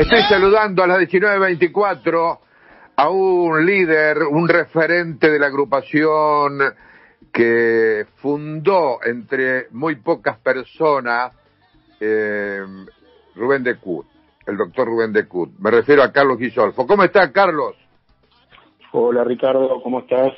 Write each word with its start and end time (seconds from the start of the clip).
Estoy 0.00 0.22
saludando 0.22 0.82
a 0.82 0.86
las 0.86 0.98
19.24 1.00 2.38
a 2.96 3.10
un 3.10 3.66
líder, 3.66 4.22
un 4.22 4.48
referente 4.48 5.30
de 5.30 5.38
la 5.38 5.48
agrupación 5.48 6.58
que 7.30 8.06
fundó 8.16 9.00
entre 9.04 9.66
muy 9.72 9.96
pocas 9.96 10.38
personas 10.38 11.34
eh, 12.00 12.62
Rubén 13.34 13.62
de 13.62 13.76
Cut, 13.76 14.06
el 14.46 14.56
doctor 14.56 14.88
Rubén 14.88 15.12
de 15.12 15.28
Cut. 15.28 15.50
Me 15.58 15.70
refiero 15.70 16.02
a 16.02 16.10
Carlos 16.10 16.38
Guisolfo. 16.38 16.86
¿Cómo 16.86 17.04
está, 17.04 17.30
Carlos? 17.30 17.76
Hola, 18.92 19.22
Ricardo, 19.22 19.82
¿cómo 19.82 20.00
estás? 20.00 20.32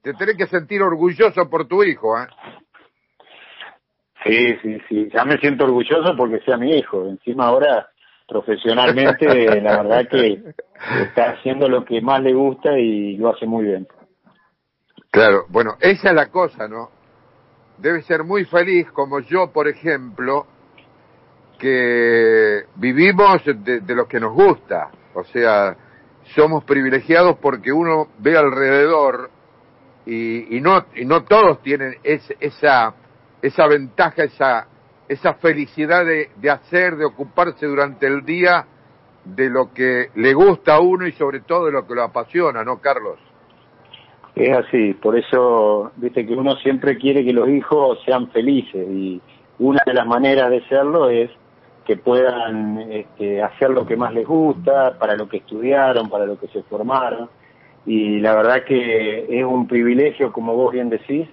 Te 0.00 0.14
tenés 0.14 0.38
que 0.38 0.46
sentir 0.46 0.80
orgulloso 0.80 1.50
por 1.50 1.68
tu 1.68 1.84
hijo, 1.84 2.18
¿eh? 2.18 2.26
Sí, 4.24 4.56
sí, 4.62 4.78
sí. 4.88 5.08
Ya 5.12 5.26
me 5.26 5.36
siento 5.36 5.64
orgulloso 5.64 6.16
porque 6.16 6.40
sea 6.40 6.56
mi 6.56 6.70
hijo. 6.70 7.06
Encima 7.06 7.48
ahora, 7.48 7.90
profesionalmente, 8.28 9.26
la 9.62 9.82
verdad 9.82 10.08
que 10.08 10.42
está 11.02 11.30
haciendo 11.30 11.68
lo 11.68 11.84
que 11.84 12.00
más 12.00 12.22
le 12.22 12.34
gusta 12.34 12.78
y 12.78 13.16
lo 13.16 13.30
hace 13.30 13.46
muy 13.46 13.64
bien. 13.64 13.88
Claro, 15.10 15.46
bueno, 15.48 15.76
esa 15.80 16.10
es 16.10 16.14
la 16.14 16.26
cosa, 16.26 16.68
¿no? 16.68 16.90
Debe 17.78 18.02
ser 18.02 18.24
muy 18.24 18.44
feliz, 18.44 18.90
como 18.92 19.20
yo, 19.20 19.50
por 19.52 19.68
ejemplo, 19.68 20.46
que 21.58 22.64
vivimos 22.76 23.42
de, 23.44 23.80
de 23.80 23.94
lo 23.94 24.06
que 24.06 24.20
nos 24.20 24.34
gusta. 24.34 24.90
O 25.14 25.24
sea, 25.24 25.76
somos 26.34 26.64
privilegiados 26.64 27.38
porque 27.38 27.72
uno 27.72 28.08
ve 28.18 28.36
alrededor 28.36 29.30
y, 30.04 30.56
y 30.56 30.60
no 30.60 30.86
y 30.94 31.04
no 31.04 31.24
todos 31.24 31.62
tienen 31.62 31.96
es, 32.02 32.22
esa 32.40 32.94
esa 33.42 33.66
ventaja, 33.66 34.24
esa, 34.24 34.66
esa 35.08 35.34
felicidad 35.34 36.04
de, 36.04 36.30
de 36.36 36.50
hacer, 36.50 36.96
de 36.96 37.04
ocuparse 37.04 37.66
durante 37.66 38.06
el 38.06 38.24
día 38.24 38.66
de 39.24 39.50
lo 39.50 39.72
que 39.72 40.10
le 40.14 40.34
gusta 40.34 40.76
a 40.76 40.80
uno 40.80 41.06
y 41.06 41.12
sobre 41.12 41.40
todo 41.40 41.66
de 41.66 41.72
lo 41.72 41.86
que 41.86 41.94
lo 41.94 42.02
apasiona, 42.02 42.64
¿no, 42.64 42.78
Carlos? 42.78 43.18
Es 44.34 44.56
así, 44.56 44.94
por 44.94 45.18
eso, 45.18 45.90
viste 45.96 46.24
que 46.26 46.34
uno 46.34 46.56
siempre 46.56 46.96
quiere 46.96 47.24
que 47.24 47.32
los 47.32 47.48
hijos 47.48 47.98
sean 48.04 48.30
felices 48.30 48.86
y 48.88 49.20
una 49.58 49.82
de 49.84 49.94
las 49.94 50.06
maneras 50.06 50.50
de 50.50 50.62
serlo 50.68 51.10
es 51.10 51.30
que 51.84 51.96
puedan 51.96 52.78
este, 52.92 53.42
hacer 53.42 53.70
lo 53.70 53.86
que 53.86 53.96
más 53.96 54.12
les 54.12 54.26
gusta, 54.26 54.98
para 54.98 55.16
lo 55.16 55.28
que 55.28 55.38
estudiaron, 55.38 56.08
para 56.10 56.26
lo 56.26 56.38
que 56.38 56.46
se 56.48 56.62
formaron. 56.64 57.30
Y 57.86 58.20
la 58.20 58.34
verdad 58.34 58.64
que 58.64 59.26
es 59.28 59.44
un 59.44 59.66
privilegio, 59.66 60.30
como 60.30 60.54
vos 60.54 60.72
bien 60.72 60.90
decís, 60.90 61.26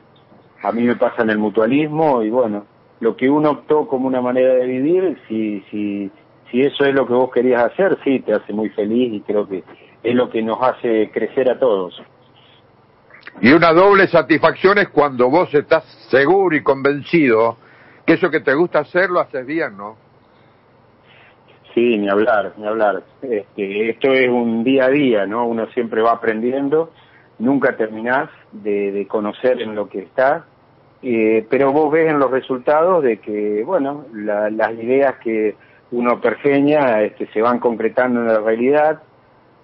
a 0.63 0.71
mí 0.71 0.83
me 0.83 0.95
pasa 0.95 1.23
en 1.23 1.29
el 1.29 1.37
mutualismo 1.37 2.23
y 2.23 2.29
bueno, 2.29 2.65
lo 3.05 3.15
que 3.15 3.29
uno 3.29 3.51
optó 3.51 3.87
como 3.87 4.07
una 4.07 4.19
manera 4.19 4.55
de 4.55 4.65
vivir, 4.65 5.15
si, 5.27 5.61
si, 5.69 6.09
si 6.49 6.61
eso 6.61 6.85
es 6.85 6.95
lo 6.95 7.05
que 7.05 7.13
vos 7.13 7.29
querías 7.31 7.63
hacer, 7.63 7.99
sí, 8.03 8.19
te 8.21 8.33
hace 8.33 8.51
muy 8.51 8.69
feliz 8.69 9.13
y 9.13 9.21
creo 9.21 9.47
que 9.47 9.63
es 10.01 10.15
lo 10.15 10.27
que 10.27 10.41
nos 10.41 10.59
hace 10.59 11.11
crecer 11.13 11.47
a 11.51 11.59
todos. 11.59 12.01
Y 13.41 13.53
una 13.53 13.73
doble 13.73 14.07
satisfacción 14.07 14.79
es 14.79 14.89
cuando 14.89 15.29
vos 15.29 15.53
estás 15.53 15.83
seguro 16.09 16.55
y 16.55 16.63
convencido 16.63 17.57
que 18.07 18.13
eso 18.13 18.31
que 18.31 18.39
te 18.39 18.55
gusta 18.55 18.79
hacer 18.79 19.11
lo 19.11 19.19
haces 19.19 19.45
bien, 19.45 19.77
¿no? 19.77 19.97
Sí, 21.75 21.99
ni 21.99 22.09
hablar, 22.09 22.53
ni 22.57 22.65
hablar. 22.65 23.03
Este, 23.21 23.91
esto 23.91 24.11
es 24.13 24.29
un 24.29 24.63
día 24.63 24.85
a 24.85 24.89
día, 24.89 25.27
¿no? 25.27 25.45
Uno 25.45 25.67
siempre 25.75 26.01
va 26.01 26.13
aprendiendo, 26.13 26.91
nunca 27.37 27.77
terminás 27.77 28.31
de, 28.51 28.91
de 28.91 29.05
conocer 29.05 29.61
en 29.61 29.75
lo 29.75 29.89
que 29.89 29.99
estás, 29.99 30.43
eh, 31.07 31.45
pero 31.51 31.71
vos 31.71 31.91
ves 31.91 32.09
en 32.09 32.17
los 32.17 32.31
resultados 32.31 33.03
de 33.03 33.17
que, 33.17 33.63
bueno, 33.63 34.05
la, 34.11 34.49
las 34.49 34.73
ideas 34.73 35.13
que 35.23 35.53
uno 35.91 36.19
pergeña 36.19 37.03
este, 37.03 37.27
se 37.27 37.43
van 37.43 37.59
concretando 37.59 38.21
en 38.21 38.27
la 38.27 38.39
realidad, 38.39 39.03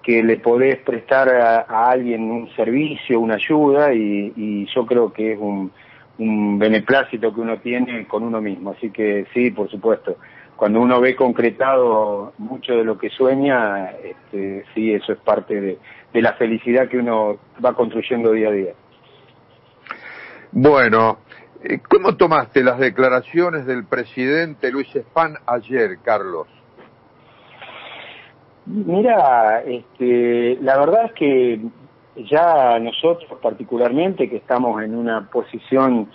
que 0.04 0.22
le 0.22 0.38
podés 0.38 0.78
prestar 0.78 1.30
a, 1.30 1.90
alguien 1.90 2.30
un 2.30 2.48
servicio, 2.56 3.20
una 3.20 3.36
ayuda, 3.36 3.92
y, 3.92 4.68
yo 4.68 4.86
creo 4.86 5.12
que 5.12 5.34
es 5.34 5.40
un, 5.40 5.72
un 6.20 6.60
beneplácito 6.60 7.34
que 7.34 7.42
uno 7.42 7.58
tiene 7.58 8.06
con 8.06 8.22
uno 8.22 8.40
mismo. 8.40 8.76
Así 8.78 8.92
que 8.92 9.26
sí, 9.34 9.50
por 9.50 9.68
supuesto, 9.68 10.18
cuando 10.56 10.80
uno 10.80 11.02
ve 11.02 11.16
concretado 11.16 12.34
mucho 12.38 12.76
de 12.76 12.84
lo 12.84 13.00
que 13.00 13.10
sueña, 13.10 13.90
este, 14.04 14.64
sí, 14.76 14.94
eso 14.94 15.14
es 15.14 15.18
parte 15.18 15.60
de 16.14 16.22
la 16.22 16.34
felicidad 16.34 16.88
que 16.88 17.00
uno 17.00 17.38
va 17.66 17.74
construyendo 17.74 18.32
día 18.32 18.50
a 18.50 18.52
día. 18.52 18.74
Bueno, 20.54 21.20
eh, 21.64 21.80
¿cómo 21.88 22.18
tomaste 22.18 22.62
las 22.62 22.78
declaraciones 22.78 23.66
del 23.66 23.86
presidente 23.86 24.70
Luis 24.70 24.94
Espán 24.94 25.36
ayer, 25.46 26.00
Carlos? 26.04 26.48
Mira, 28.66 29.62
este, 29.62 30.58
la 30.62 30.78
verdad 30.78 31.06
es 31.06 31.14
que 31.14 31.62
ya 32.30 32.78
nosotros 32.80 33.40
particularmente, 33.42 34.30
que 34.30 34.38
estamos 34.38 34.84
en 34.84 34.94
una 34.94 35.30
posición 35.30 36.10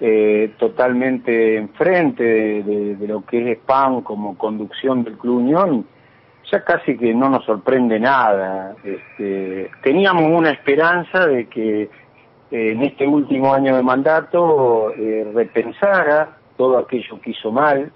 eh, 0.00 0.54
totalmente 0.58 1.56
enfrente 1.58 2.24
de, 2.24 2.96
de, 2.96 3.06
lo 3.06 3.26
que 3.26 3.52
es 3.52 3.58
SPAN 3.58 4.00
como 4.00 4.38
conducción 4.38 5.04
del 5.04 5.18
Club 5.18 5.36
Unión, 5.36 5.86
ya 6.50 6.64
casi 6.64 6.96
que 6.96 7.14
no 7.14 7.28
nos 7.28 7.44
sorprende 7.44 8.00
nada. 8.00 8.74
Este, 8.82 9.70
teníamos 9.82 10.24
una 10.24 10.50
esperanza 10.50 11.26
de 11.26 11.46
que 11.46 11.90
en 12.52 12.82
este 12.82 13.06
último 13.06 13.54
año 13.54 13.74
de 13.74 13.82
mandato 13.82 14.92
eh, 14.94 15.26
repensara 15.34 16.36
todo 16.58 16.76
aquello 16.76 17.18
que 17.22 17.30
hizo 17.30 17.50
mal, 17.50 17.90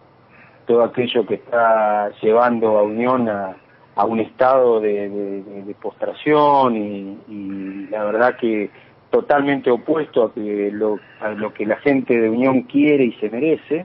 todo 0.67 0.83
aquello 0.83 1.27
que 1.27 1.35
está 1.35 2.11
llevando 2.23 2.79
a 2.79 2.83
Unión 2.83 3.29
a, 3.29 3.55
a 3.95 4.05
un 4.07 4.19
estado 4.21 4.81
de, 4.81 5.11
de, 5.11 5.43
de 5.63 5.75
postración 5.75 6.75
y, 6.75 7.19
y, 7.29 7.87
la 7.91 8.05
verdad 8.05 8.37
que 8.37 8.71
totalmente 9.11 9.71
opuesto 9.71 10.25
a, 10.25 10.33
que 10.33 10.71
lo, 10.73 10.99
a 11.21 11.31
lo 11.31 11.53
que 11.53 11.67
la 11.67 11.77
gente 11.77 12.19
de 12.19 12.31
Unión 12.31 12.63
quiere 12.63 13.05
y 13.05 13.13
se 13.15 13.29
merece, 13.29 13.85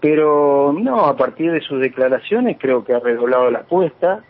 pero 0.00 0.74
no, 0.76 1.04
a 1.04 1.16
partir 1.16 1.52
de 1.52 1.60
sus 1.60 1.80
declaraciones 1.80 2.56
creo 2.58 2.82
que 2.82 2.94
ha 2.94 2.98
redoblado 2.98 3.50
la 3.50 3.60
apuesta, 3.60 4.24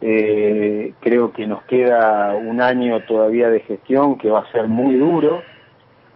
eh, 0.00 0.92
creo 1.00 1.32
que 1.32 1.46
nos 1.46 1.62
queda 1.64 2.34
un 2.34 2.60
año 2.60 3.00
todavía 3.04 3.48
de 3.48 3.60
gestión 3.60 4.18
que 4.18 4.30
va 4.30 4.40
a 4.40 4.52
ser 4.52 4.68
muy 4.68 4.96
duro, 4.96 5.42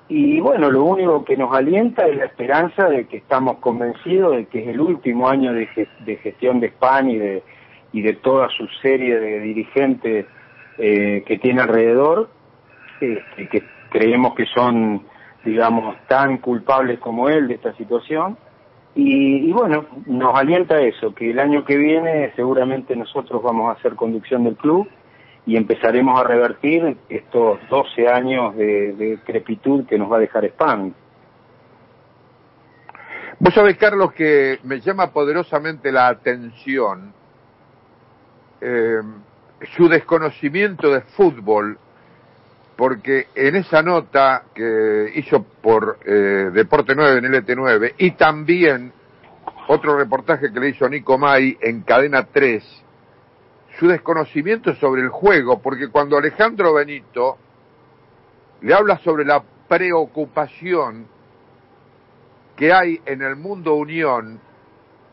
y 0.09 0.41
bueno, 0.41 0.71
lo 0.71 0.85
único 0.85 1.23
que 1.25 1.37
nos 1.37 1.55
alienta 1.55 2.07
es 2.07 2.17
la 2.17 2.25
esperanza 2.25 2.89
de 2.89 3.07
que 3.07 3.19
estamos 3.19 3.59
convencidos 3.59 4.37
de 4.37 4.47
que 4.47 4.63
es 4.63 4.69
el 4.69 4.81
último 4.81 5.29
año 5.29 5.53
de, 5.53 5.67
gestión 5.67 6.61
de 6.61 6.69
España 6.69 7.13
y 7.13 7.19
de, 7.19 7.43
y 7.93 8.01
de 8.01 8.15
toda 8.15 8.49
su 8.49 8.67
serie 8.81 9.21
de 9.21 9.41
dirigentes 9.41 10.27
eh, 10.79 11.25
que 11.27 11.39
tiene 11.39 11.61
alrededor, 11.61 12.31
este, 13.01 13.49
que 13.49 13.63
creemos 13.91 14.35
que 14.35 14.47
son, 14.47 15.03
digamos, 15.45 15.95
tan 16.09 16.39
culpables 16.39 16.99
como 17.01 17.29
él 17.29 17.47
de 17.47 17.55
esta 17.55 17.75
situación. 17.75 18.39
Y, 19.01 19.49
y, 19.49 19.53
bueno, 19.53 19.87
nos 20.07 20.35
alienta 20.35 20.81
eso, 20.81 21.15
que 21.15 21.31
el 21.31 21.39
año 21.39 21.65
que 21.65 21.77
viene 21.77 22.33
seguramente 22.35 22.97
nosotros 22.97 23.41
vamos 23.41 23.69
a 23.69 23.79
hacer 23.79 23.95
conducción 23.95 24.43
del 24.43 24.57
club 24.57 24.89
y 25.47 25.57
empezaremos 25.57 26.21
a 26.21 26.25
revertir 26.25 26.97
estos 27.09 27.61
12 27.71 28.09
años 28.09 28.57
de, 28.57 29.21
crepitud 29.25 29.87
que 29.87 29.97
nos 29.97 30.11
va 30.11 30.17
a 30.17 30.21
dejar 30.21 30.45
Spam. 30.47 30.93
Vos 33.39 33.55
sabés, 33.55 33.77
Carlos, 33.77 34.13
que 34.15 34.59
me 34.65 34.81
llama 34.81 35.13
poderosamente 35.13 35.93
la 35.93 36.09
atención 36.09 37.13
eh, 38.61 39.01
su 39.77 39.89
desconocimiento 39.89 40.93
de 40.93 41.03
fútbol 41.03 41.79
porque 42.79 43.27
en 43.35 43.57
esa 43.57 43.83
nota 43.83 44.45
que 44.55 45.11
hizo 45.17 45.43
por 45.43 45.99
eh, 46.05 46.51
Deporte 46.53 46.95
9 46.95 47.19
en 47.19 47.25
LT9 47.33 47.95
y 47.99 48.13
también 48.13 48.93
otro 49.69 49.99
reportaje 49.99 50.51
que 50.51 50.61
le 50.61 50.71
hizo 50.71 50.89
Nico 50.89 51.19
May 51.19 51.57
en 51.61 51.83
Cadena 51.83 52.25
3, 52.25 52.65
su 53.79 53.87
desconocimiento 53.87 54.75
sobre 54.77 55.03
el 55.03 55.11
juego, 55.11 55.61
porque 55.61 55.89
cuando 55.89 56.17
Alejandro 56.17 56.73
Benito 56.73 57.37
le 58.63 58.75
habla 58.75 58.99
sobre 58.99 59.27
la 59.27 59.43
preocupación 59.69 61.07
que 62.57 62.73
hay 62.73 63.01
en 63.05 63.21
el 63.21 63.37
mundo 63.37 63.75
Unión 63.75 64.41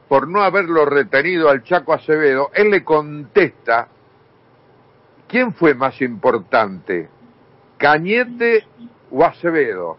por 0.08 0.28
no 0.28 0.42
haberlo 0.42 0.86
retenido 0.86 1.50
al 1.50 1.64
Chaco 1.64 1.92
Acevedo, 1.92 2.50
él 2.54 2.72
le 2.72 2.84
contesta, 2.84 3.90
¿quién 5.28 5.54
fue 5.54 5.76
más 5.76 6.02
importante? 6.02 7.10
Cañete 7.78 8.66
o 9.12 9.24
Acevedo. 9.26 9.98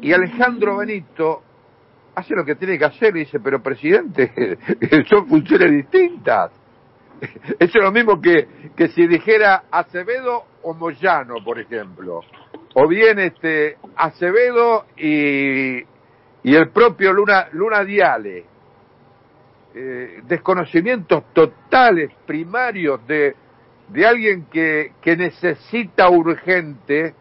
Y 0.00 0.12
Alejandro 0.12 0.76
Benito 0.76 1.42
hace 2.16 2.34
lo 2.34 2.44
que 2.44 2.56
tiene 2.56 2.78
que 2.78 2.86
hacer 2.86 3.16
y 3.16 3.20
dice, 3.20 3.38
pero 3.40 3.62
presidente, 3.62 4.58
son 5.08 5.28
funciones 5.28 5.70
distintas. 5.70 6.50
Eso 7.58 7.78
es 7.78 7.84
lo 7.84 7.92
mismo 7.92 8.20
que, 8.20 8.48
que 8.74 8.88
si 8.88 9.06
dijera 9.06 9.64
Acevedo 9.70 10.44
o 10.62 10.74
Moyano, 10.74 11.36
por 11.44 11.60
ejemplo. 11.60 12.20
O 12.74 12.88
bien 12.88 13.18
este 13.18 13.76
Acevedo 13.96 14.86
y, 14.96 15.78
y 16.42 16.54
el 16.54 16.70
propio 16.70 17.12
Luna, 17.12 17.48
Luna 17.52 17.84
Diale. 17.84 18.44
eh, 19.74 20.22
desconocimientos 20.26 21.32
totales, 21.34 22.10
primarios 22.26 23.06
de, 23.06 23.36
de 23.88 24.06
alguien 24.06 24.46
que, 24.46 24.92
que 25.02 25.16
necesita 25.16 26.08
urgente, 26.08 27.14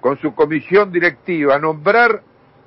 con 0.00 0.16
su 0.18 0.34
comisión 0.34 0.92
directiva, 0.92 1.58
nombrar 1.58 2.22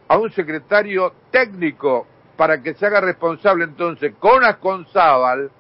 a 0.07 0.17
un 0.17 0.31
secretario 0.31 1.13
técnico 1.31 2.07
para 2.35 2.61
que 2.61 2.73
se 2.73 2.85
haga 2.85 3.01
responsable 3.01 3.63
entonces 3.63 4.13
con 4.19 4.43
Asconzábal 4.43 5.51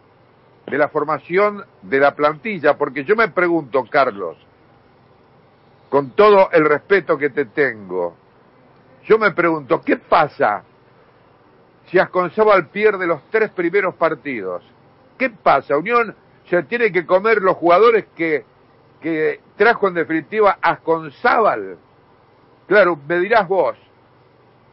de 0.65 0.77
la 0.77 0.89
formación 0.89 1.63
de 1.81 1.99
la 1.99 2.15
plantilla, 2.15 2.77
porque 2.77 3.03
yo 3.03 3.15
me 3.15 3.29
pregunto, 3.29 3.85
Carlos, 3.89 4.37
con 5.89 6.11
todo 6.11 6.49
el 6.51 6.65
respeto 6.65 7.17
que 7.17 7.29
te 7.29 7.45
tengo, 7.45 8.15
yo 9.03 9.19
me 9.19 9.31
pregunto, 9.31 9.81
¿qué 9.81 9.97
pasa 9.97 10.63
si 11.87 11.99
Asconzábal 11.99 12.69
pierde 12.69 13.05
los 13.05 13.21
tres 13.29 13.51
primeros 13.51 13.95
partidos? 13.95 14.63
¿Qué 15.17 15.29
pasa? 15.29 15.77
Unión 15.77 16.15
se 16.49 16.63
tiene 16.63 16.91
que 16.91 17.05
comer 17.05 17.41
los 17.41 17.57
jugadores 17.57 18.05
que, 18.15 18.45
que 19.01 19.41
trajo 19.57 19.87
en 19.87 19.95
definitiva 19.95 20.57
Asconzábal. 20.61 21.77
Claro, 22.67 22.97
me 23.07 23.19
dirás 23.19 23.47
vos, 23.47 23.77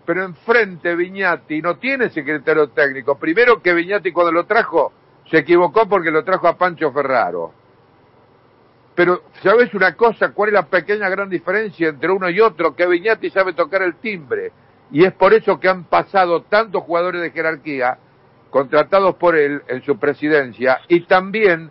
pero 0.05 0.25
enfrente 0.25 0.95
Viñati 0.95 1.61
no 1.61 1.77
tiene 1.77 2.11
secretario 2.11 2.69
técnico. 2.71 3.19
Primero 3.19 3.61
que 3.63 3.75
Viñati 3.75 4.13
cuando 4.13 4.33
lo 4.33 4.45
trajo 4.45 4.93
se 5.31 5.39
equivocó 5.39 5.89
porque 5.89 6.11
lo 6.11 6.25
trajo 6.25 6.49
a 6.49 6.57
Pancho 6.57 6.91
Ferraro. 6.93 7.53
Pero, 8.95 9.23
¿sabes 9.43 9.73
una 9.75 9.95
cosa? 9.95 10.33
¿Cuál 10.33 10.51
es 10.51 10.55
la 10.55 10.67
pequeña 10.67 11.09
gran 11.09 11.31
diferencia 11.31 11.89
entre 11.89 12.11
uno 12.11 12.29
y 12.29 12.41
otro? 12.41 12.75
Que 12.75 12.87
Viñati 12.87 13.31
sabe 13.31 13.53
tocar 13.53 13.83
el 13.83 13.97
timbre. 13.97 14.53
Y 14.91 15.05
es 15.05 15.13
por 15.13 15.33
eso 15.33 15.59
que 15.61 15.69
han 15.69 15.85
pasado 15.85 16.43
tantos 16.43 16.83
jugadores 16.83 17.23
de 17.23 17.31
jerarquía 17.31 17.99
contratados 18.51 19.15
por 19.15 19.37
él 19.37 19.63
en 19.69 19.83
su 19.83 19.99
presidencia 19.99 20.81
y 20.89 21.03
también 21.07 21.71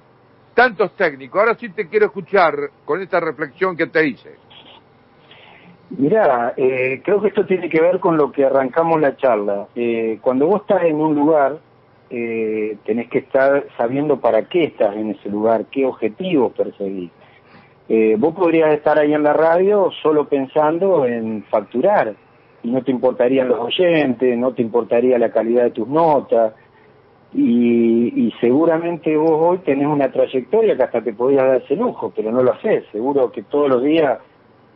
tantos 0.54 0.96
técnicos. 0.96 1.40
Ahora 1.40 1.56
sí 1.56 1.70
te 1.70 1.88
quiero 1.88 2.08
escuchar 2.08 2.56
con 2.86 3.02
esta 3.02 3.20
reflexión 3.20 3.76
que 3.76 3.88
te 3.88 4.08
hice. 4.08 4.36
Mira, 5.98 6.54
eh, 6.56 7.02
creo 7.04 7.20
que 7.22 7.30
esto 7.30 7.46
tiene 7.46 7.68
que 7.68 7.82
ver 7.82 8.00
con 8.00 8.16
lo 8.16 8.32
que 8.32 8.46
arrancamos 8.46 9.02
la 9.02 9.18
charla. 9.18 9.68
Eh, 9.76 10.20
cuando 10.22 10.46
vos 10.46 10.62
estás 10.62 10.84
en 10.84 10.98
un 10.98 11.16
lugar, 11.16 11.58
eh, 12.12 12.78
tenés 12.86 13.10
que 13.10 13.20
estar 13.20 13.66
sabiendo 13.76 14.20
para 14.20 14.44
qué 14.44 14.66
estás 14.66 14.96
en 14.96 15.12
ese 15.12 15.30
lugar, 15.30 15.66
qué 15.72 15.86
objetivos 15.86 16.54
perseguís. 16.54 17.12
Eh, 17.88 18.16
vos 18.20 18.36
podrías 18.36 18.72
estar 18.74 19.00
ahí 19.00 19.14
en 19.14 19.24
la 19.24 19.34
radio 19.34 19.90
solo 20.04 20.28
pensando 20.28 21.08
en 21.08 21.44
facturar 21.46 22.14
y 22.62 22.70
no 22.70 22.84
te 22.84 22.92
importarían 22.92 23.48
los 23.48 23.60
oyentes, 23.60 24.38
no 24.38 24.54
te 24.54 24.62
importaría 24.62 25.18
la 25.18 25.32
calidad 25.32 25.64
de 25.64 25.72
tus 25.72 25.88
notas 25.88 26.54
y, 27.34 28.28
y 28.28 28.32
seguramente 28.40 29.16
vos 29.18 29.32
hoy 29.34 29.58
tenés 29.60 29.88
una 29.88 30.12
trayectoria 30.12 30.76
que 30.76 30.84
hasta 30.84 31.02
te 31.02 31.14
podías 31.14 31.46
dar 31.46 31.64
ese 31.64 31.76
lujo, 31.76 32.14
pero 32.16 32.32
no 32.32 32.44
lo 32.44 32.54
haces. 32.54 32.86
Seguro 32.92 33.32
que 33.32 33.42
todos 33.42 33.70
los 33.70 33.82
días 33.82 34.20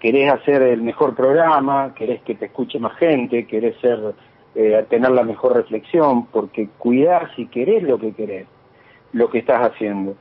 querés 0.03 0.29
hacer 0.29 0.61
el 0.61 0.81
mejor 0.81 1.15
programa, 1.15 1.93
querés 1.95 2.21
que 2.23 2.35
te 2.35 2.47
escuche 2.47 2.77
más 2.77 2.93
gente, 2.97 3.47
querés 3.47 3.77
ser 3.79 4.13
eh, 4.53 4.85
tener 4.89 5.11
la 5.11 5.23
mejor 5.23 5.55
reflexión, 5.55 6.25
porque 6.25 6.67
cuidás 6.77 7.31
y 7.37 7.47
querés 7.47 7.83
lo 7.83 7.97
que 7.97 8.11
querés, 8.11 8.45
lo 9.13 9.29
que 9.29 9.39
estás 9.39 9.65
haciendo. 9.65 10.15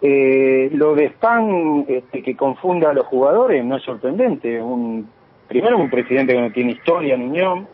Eh, 0.00 0.70
lo 0.72 0.94
de 0.94 1.10
spam 1.10 1.84
este, 1.86 2.22
que 2.22 2.34
confunda 2.34 2.88
a 2.88 2.94
los 2.94 3.06
jugadores 3.08 3.62
no 3.62 3.76
es 3.76 3.82
sorprendente. 3.82 4.58
Un, 4.62 5.06
primero, 5.46 5.76
un 5.76 5.90
presidente 5.90 6.32
que 6.32 6.40
no 6.40 6.50
tiene 6.50 6.72
historia 6.72 7.14
en 7.14 7.22
Unión, 7.22 7.68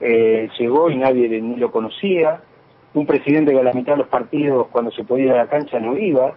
eh, 0.00 0.48
llegó 0.58 0.88
y 0.88 0.96
nadie 0.96 1.28
ni 1.42 1.56
lo 1.56 1.70
conocía. 1.70 2.40
Un 2.94 3.04
presidente 3.04 3.52
que 3.52 3.60
a 3.60 3.62
la 3.62 3.74
mitad 3.74 3.92
de 3.92 3.98
los 3.98 4.08
partidos, 4.08 4.68
cuando 4.68 4.90
se 4.92 5.04
podía 5.04 5.26
ir 5.26 5.32
a 5.32 5.44
la 5.44 5.48
cancha, 5.48 5.78
no 5.78 5.98
iba. 5.98 6.32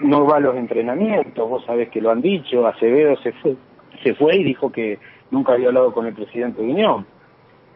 No 0.00 0.26
va 0.26 0.38
a 0.38 0.40
los 0.40 0.56
entrenamientos, 0.56 1.48
vos 1.48 1.64
sabés 1.64 1.90
que 1.90 2.00
lo 2.00 2.10
han 2.10 2.22
dicho. 2.22 2.66
Acevedo 2.66 3.16
se 3.16 3.32
fue, 3.32 3.56
se 4.02 4.14
fue 4.14 4.36
y 4.36 4.44
dijo 4.44 4.70
que 4.70 4.98
nunca 5.30 5.52
había 5.52 5.68
hablado 5.68 5.92
con 5.92 6.06
el 6.06 6.14
presidente 6.14 6.62
de 6.62 6.68
Unión. 6.68 7.06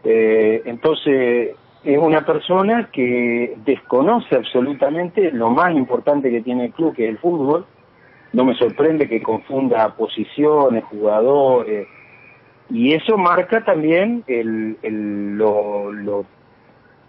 Eh, 0.03 0.61
entonces, 0.65 1.55
es 1.83 1.97
una 1.97 2.25
persona 2.25 2.89
que 2.91 3.55
desconoce 3.65 4.35
absolutamente 4.35 5.31
lo 5.31 5.49
más 5.49 5.73
importante 5.75 6.29
que 6.29 6.41
tiene 6.41 6.65
el 6.65 6.71
club, 6.71 6.95
que 6.95 7.05
es 7.05 7.09
el 7.09 7.17
fútbol. 7.17 7.65
No 8.31 8.45
me 8.45 8.55
sorprende 8.55 9.07
que 9.07 9.21
confunda 9.21 9.95
posiciones, 9.95 10.83
jugadores, 10.85 11.87
y 12.69 12.93
eso 12.93 13.17
marca 13.17 13.63
también 13.63 14.23
el, 14.27 14.77
el, 14.81 15.37
lo 15.37 16.25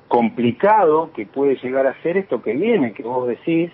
complicado 0.08 1.10
que 1.14 1.26
puede 1.26 1.56
llegar 1.56 1.86
a 1.86 2.00
ser 2.02 2.16
esto 2.16 2.42
que 2.42 2.52
viene, 2.52 2.92
que 2.92 3.02
vos 3.02 3.26
decís, 3.26 3.70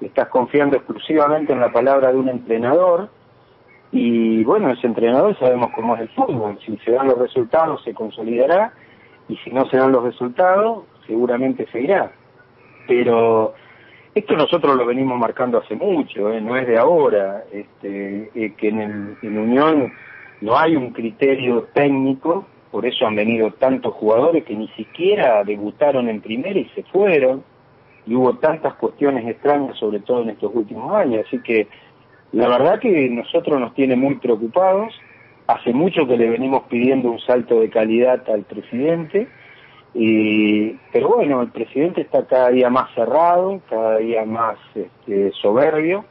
estás 0.00 0.28
confiando 0.28 0.76
exclusivamente 0.76 1.52
en 1.52 1.60
la 1.60 1.72
palabra 1.72 2.12
de 2.12 2.18
un 2.18 2.28
entrenador, 2.28 3.10
y 3.96 4.42
bueno, 4.42 4.72
ese 4.72 4.88
entrenador 4.88 5.38
sabemos 5.38 5.70
cómo 5.72 5.94
es 5.94 6.02
el 6.02 6.08
fútbol. 6.08 6.58
Si 6.66 6.76
se 6.78 6.90
dan 6.90 7.06
los 7.06 7.16
resultados, 7.16 7.80
se 7.84 7.94
consolidará. 7.94 8.72
Y 9.28 9.36
si 9.36 9.50
no 9.50 9.66
se 9.70 9.76
dan 9.76 9.92
los 9.92 10.02
resultados, 10.02 10.82
seguramente 11.06 11.68
se 11.70 11.80
irá. 11.80 12.10
Pero 12.88 13.54
esto 14.12 14.34
nosotros 14.34 14.74
lo 14.74 14.84
venimos 14.84 15.16
marcando 15.16 15.58
hace 15.58 15.76
mucho, 15.76 16.32
¿eh? 16.32 16.40
no 16.40 16.56
es 16.56 16.66
de 16.66 16.76
ahora. 16.76 17.44
Este, 17.52 18.32
que 18.56 18.68
en, 18.68 18.80
el, 18.80 19.16
en 19.22 19.38
Unión 19.38 19.92
no 20.40 20.58
hay 20.58 20.74
un 20.74 20.90
criterio 20.90 21.68
técnico, 21.72 22.46
por 22.72 22.86
eso 22.86 23.06
han 23.06 23.14
venido 23.14 23.52
tantos 23.52 23.94
jugadores 23.94 24.42
que 24.42 24.56
ni 24.56 24.66
siquiera 24.70 25.44
debutaron 25.44 26.08
en 26.08 26.20
primera 26.20 26.58
y 26.58 26.68
se 26.70 26.82
fueron. 26.82 27.44
Y 28.08 28.16
hubo 28.16 28.34
tantas 28.38 28.74
cuestiones 28.74 29.24
extrañas, 29.28 29.78
sobre 29.78 30.00
todo 30.00 30.22
en 30.22 30.30
estos 30.30 30.50
últimos 30.52 30.92
años. 30.92 31.24
Así 31.28 31.38
que 31.38 31.68
la 32.34 32.48
verdad 32.48 32.80
que 32.80 33.08
nosotros 33.10 33.60
nos 33.60 33.74
tiene 33.74 33.94
muy 33.94 34.16
preocupados. 34.16 34.92
Hace 35.46 35.72
mucho 35.72 36.06
que 36.06 36.16
le 36.16 36.28
venimos 36.28 36.64
pidiendo 36.68 37.10
un 37.10 37.20
salto 37.20 37.60
de 37.60 37.70
calidad 37.70 38.28
al 38.28 38.42
presidente, 38.42 39.28
y, 39.94 40.70
pero 40.92 41.10
bueno, 41.10 41.42
el 41.42 41.50
presidente 41.50 42.00
está 42.00 42.26
cada 42.26 42.48
día 42.48 42.70
más 42.70 42.92
cerrado, 42.94 43.60
cada 43.70 43.98
día 43.98 44.24
más 44.24 44.56
este, 44.74 45.30
soberbio, 45.40 46.04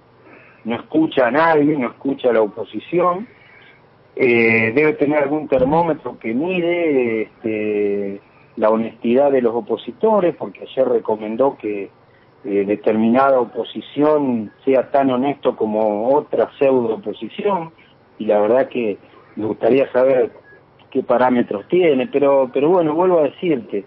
no 0.63 0.75
escucha 0.75 1.27
a 1.27 1.31
nadie, 1.31 1.77
no 1.77 1.87
escucha 1.87 2.29
a 2.29 2.33
la 2.33 2.41
oposición, 2.41 3.27
eh, 4.15 4.71
debe 4.73 4.93
tener 4.93 5.23
algún 5.23 5.49
termómetro 5.49 6.17
que 6.19 6.33
mide 6.33 7.23
este, 7.23 8.21
la 8.55 8.69
honestidad 8.69 9.31
de 9.31 9.41
los 9.41 9.53
opositores, 9.53 10.35
porque 10.37 10.61
ayer 10.61 10.87
recomendó 10.87 11.57
que 11.57 11.89
eh, 12.45 12.65
determinada 12.65 13.39
oposición 13.39 14.51
sea 14.65 14.91
tan 14.91 15.09
honesto 15.09 15.55
como 15.55 16.09
otra 16.13 16.49
pseudo 16.59 16.95
oposición 16.95 17.71
y 18.19 18.25
la 18.25 18.39
verdad 18.39 18.67
que 18.67 18.97
me 19.37 19.45
gustaría 19.45 19.89
saber 19.93 20.31
qué 20.91 21.03
parámetros 21.03 21.65
tiene, 21.69 22.07
pero 22.07 22.49
pero 22.53 22.69
bueno, 22.69 22.93
vuelvo 22.93 23.19
a 23.19 23.23
decirte, 23.23 23.85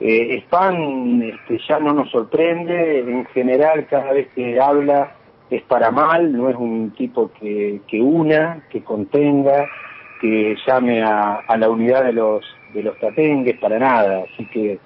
eh, 0.00 0.42
este, 0.42 1.60
ya 1.68 1.78
no 1.80 1.92
nos 1.92 2.10
sorprende, 2.10 3.00
en 3.00 3.26
general 3.26 3.86
cada 3.86 4.12
vez 4.12 4.28
que 4.34 4.58
habla 4.58 5.14
es 5.50 5.62
para 5.64 5.90
mal, 5.90 6.32
no 6.32 6.48
es 6.48 6.56
un 6.56 6.92
tipo 6.92 7.30
que, 7.38 7.82
que 7.86 8.00
una, 8.00 8.64
que 8.70 8.82
contenga, 8.82 9.66
que 10.20 10.56
llame 10.66 11.02
a, 11.02 11.40
a 11.46 11.56
la 11.58 11.68
unidad 11.68 12.04
de 12.04 12.14
los 12.14 12.42
de 12.72 12.82
los 12.84 12.98
tatengues, 12.98 13.58
para 13.58 13.78
nada, 13.78 14.24
así 14.32 14.46
que 14.46 14.78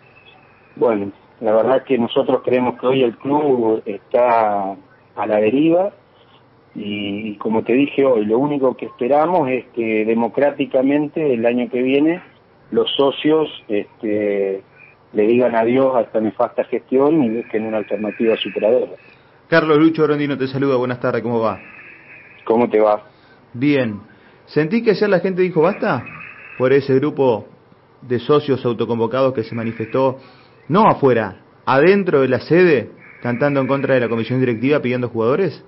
bueno, 0.74 1.12
la 1.40 1.52
verdad 1.52 1.84
que 1.84 1.98
nosotros 1.98 2.40
creemos 2.44 2.80
que 2.80 2.86
hoy 2.86 3.02
el 3.02 3.16
club 3.16 3.82
está 3.84 4.76
a 5.14 5.26
la 5.26 5.36
deriva 5.36 5.92
y, 6.74 7.36
como 7.36 7.62
te 7.62 7.72
dije 7.72 8.04
hoy, 8.04 8.24
lo 8.26 8.38
único 8.38 8.76
que 8.76 8.86
esperamos 8.86 9.48
es 9.48 9.66
que 9.74 10.04
democráticamente 10.04 11.34
el 11.34 11.44
año 11.46 11.68
que 11.70 11.82
viene 11.82 12.22
los 12.70 12.90
socios 12.96 13.48
este, 13.68 14.62
le 15.12 15.22
digan 15.26 15.54
adiós 15.54 15.94
a 15.94 16.02
esta 16.02 16.20
nefasta 16.20 16.64
gestión 16.64 17.22
y 17.22 17.30
busquen 17.36 17.66
una 17.66 17.78
alternativa 17.78 18.36
superadora. 18.36 18.92
Carlos 19.48 19.78
Lucho 19.78 20.06
Rondino 20.06 20.36
te 20.36 20.48
saluda, 20.48 20.76
buenas 20.76 21.00
tardes, 21.00 21.22
¿cómo 21.22 21.40
va? 21.40 21.58
¿Cómo 22.44 22.68
te 22.68 22.80
va? 22.80 23.04
Bien. 23.52 24.00
¿Sentí 24.46 24.82
que 24.82 24.90
ayer 24.90 25.08
la 25.08 25.20
gente 25.20 25.42
dijo 25.42 25.62
basta? 25.62 26.04
Por 26.58 26.72
ese 26.72 26.94
grupo 26.96 27.46
de 28.02 28.18
socios 28.18 28.64
autoconvocados 28.64 29.32
que 29.34 29.44
se 29.44 29.54
manifestó 29.54 30.18
no 30.68 30.88
afuera, 30.88 31.36
adentro 31.64 32.20
de 32.20 32.28
la 32.28 32.40
sede, 32.40 32.90
cantando 33.22 33.60
en 33.60 33.66
contra 33.66 33.94
de 33.94 34.00
la 34.00 34.08
comisión 34.08 34.40
directiva 34.40 34.80
pidiendo 34.80 35.08
jugadores? 35.08 35.64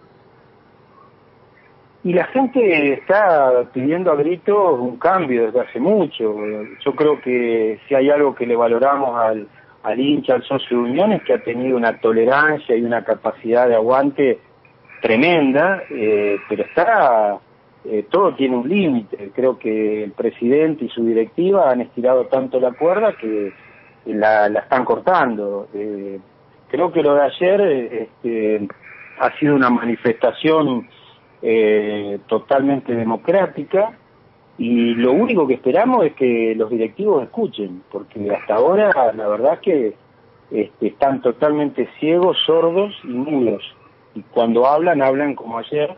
Y 2.04 2.12
la 2.12 2.24
gente 2.26 2.94
está 2.94 3.64
pidiendo 3.72 4.12
a 4.12 4.16
gritos 4.16 4.78
un 4.78 4.98
cambio 4.98 5.46
desde 5.46 5.60
hace 5.60 5.80
mucho. 5.80 6.36
Yo 6.84 6.94
creo 6.94 7.20
que 7.20 7.80
si 7.86 7.94
hay 7.94 8.08
algo 8.08 8.34
que 8.34 8.46
le 8.46 8.54
valoramos 8.54 9.18
al, 9.18 9.48
al 9.82 10.00
hincha, 10.00 10.34
al 10.34 10.44
socio 10.44 10.76
de 10.78 10.90
Unión, 10.90 11.12
es 11.12 11.22
que 11.24 11.34
ha 11.34 11.42
tenido 11.42 11.76
una 11.76 11.98
tolerancia 11.98 12.76
y 12.76 12.82
una 12.82 13.04
capacidad 13.04 13.68
de 13.68 13.74
aguante 13.74 14.38
tremenda, 15.02 15.82
eh, 15.90 16.36
pero 16.48 16.62
está, 16.64 17.38
eh, 17.84 18.06
todo 18.08 18.34
tiene 18.34 18.56
un 18.56 18.68
límite. 18.68 19.30
Creo 19.34 19.58
que 19.58 20.04
el 20.04 20.12
presidente 20.12 20.84
y 20.84 20.88
su 20.88 21.04
directiva 21.04 21.70
han 21.70 21.80
estirado 21.80 22.26
tanto 22.26 22.60
la 22.60 22.72
cuerda 22.72 23.14
que 23.20 23.52
la, 24.14 24.46
están 24.46 24.84
cortando. 24.84 25.68
Eh, 25.74 26.18
creo 26.70 26.92
que 26.92 27.02
lo 27.02 27.14
de 27.14 27.22
ayer 27.22 27.60
este, 27.92 28.68
ha 29.20 29.36
sido 29.38 29.54
una 29.54 29.70
manifestación 29.70 30.88
eh, 31.42 32.18
totalmente 32.26 32.94
democrática 32.94 33.92
y 34.58 34.94
lo 34.94 35.12
único 35.12 35.46
que 35.46 35.54
esperamos 35.54 36.04
es 36.04 36.14
que 36.14 36.54
los 36.56 36.68
directivos 36.68 37.22
escuchen, 37.22 37.82
porque 37.90 38.28
hasta 38.30 38.56
ahora 38.56 39.12
la 39.14 39.28
verdad 39.28 39.54
es 39.54 39.60
que 39.60 39.94
este, 40.50 40.86
están 40.88 41.22
totalmente 41.22 41.88
ciegos, 42.00 42.36
sordos 42.44 42.94
y 43.04 43.08
mudos. 43.08 43.62
Y 44.14 44.22
cuando 44.22 44.66
hablan, 44.66 45.00
hablan 45.00 45.36
como 45.36 45.58
ayer, 45.58 45.96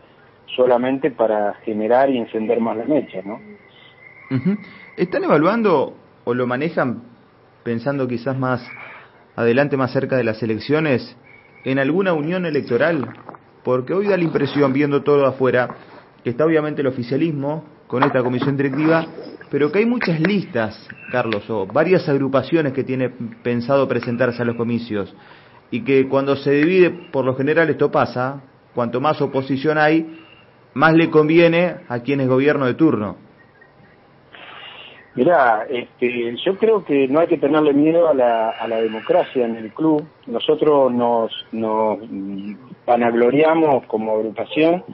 solamente 0.55 1.09
para 1.09 1.55
generar 1.65 2.09
y 2.11 2.19
encender 2.19 2.59
más 2.59 2.77
la 2.77 2.85
mecha, 2.85 3.21
¿no? 3.23 3.39
¿Están 4.95 5.23
evaluando 5.23 5.95
o 6.23 6.33
lo 6.33 6.47
manejan 6.47 7.01
pensando 7.63 8.07
quizás 8.07 8.37
más 8.37 8.61
adelante, 9.35 9.77
más 9.77 9.91
cerca 9.91 10.17
de 10.17 10.23
las 10.23 10.41
elecciones, 10.43 11.15
en 11.63 11.79
alguna 11.79 12.13
unión 12.13 12.45
electoral? 12.45 13.07
Porque 13.63 13.93
hoy 13.93 14.07
da 14.07 14.17
la 14.17 14.23
impresión, 14.23 14.73
viendo 14.73 15.03
todo 15.03 15.25
afuera, 15.25 15.75
que 16.23 16.31
está 16.31 16.45
obviamente 16.45 16.81
el 16.81 16.87
oficialismo 16.87 17.65
con 17.87 18.03
esta 18.03 18.23
comisión 18.23 18.57
directiva, 18.57 19.05
pero 19.49 19.71
que 19.71 19.79
hay 19.79 19.85
muchas 19.85 20.19
listas, 20.19 20.87
Carlos, 21.11 21.49
o 21.49 21.67
varias 21.67 22.07
agrupaciones 22.07 22.73
que 22.73 22.83
tiene 22.83 23.09
pensado 23.09 23.87
presentarse 23.87 24.41
a 24.41 24.45
los 24.45 24.55
comicios, 24.55 25.13
y 25.71 25.81
que 25.83 26.07
cuando 26.07 26.35
se 26.35 26.51
divide, 26.51 26.89
por 27.11 27.25
lo 27.25 27.35
general 27.35 27.69
esto 27.69 27.91
pasa, 27.91 28.41
cuanto 28.73 29.01
más 29.01 29.21
oposición 29.21 29.77
hay, 29.77 30.19
más 30.73 30.93
le 30.93 31.09
conviene 31.09 31.75
a 31.89 31.99
quien 31.99 32.21
es 32.21 32.27
gobierno 32.27 32.65
de 32.65 32.75
turno. 32.75 33.17
Mira, 35.13 35.65
este, 35.69 36.37
yo 36.37 36.57
creo 36.57 36.85
que 36.85 37.07
no 37.09 37.19
hay 37.19 37.27
que 37.27 37.37
tenerle 37.37 37.73
miedo 37.73 38.07
a 38.07 38.13
la, 38.13 38.51
a 38.51 38.65
la 38.67 38.77
democracia 38.77 39.45
en 39.45 39.57
el 39.57 39.73
club. 39.73 40.05
Nosotros 40.25 40.91
nos, 40.93 41.31
nos 41.51 41.99
vanagloriamos 42.85 43.85
como 43.87 44.15
agrupación 44.15 44.85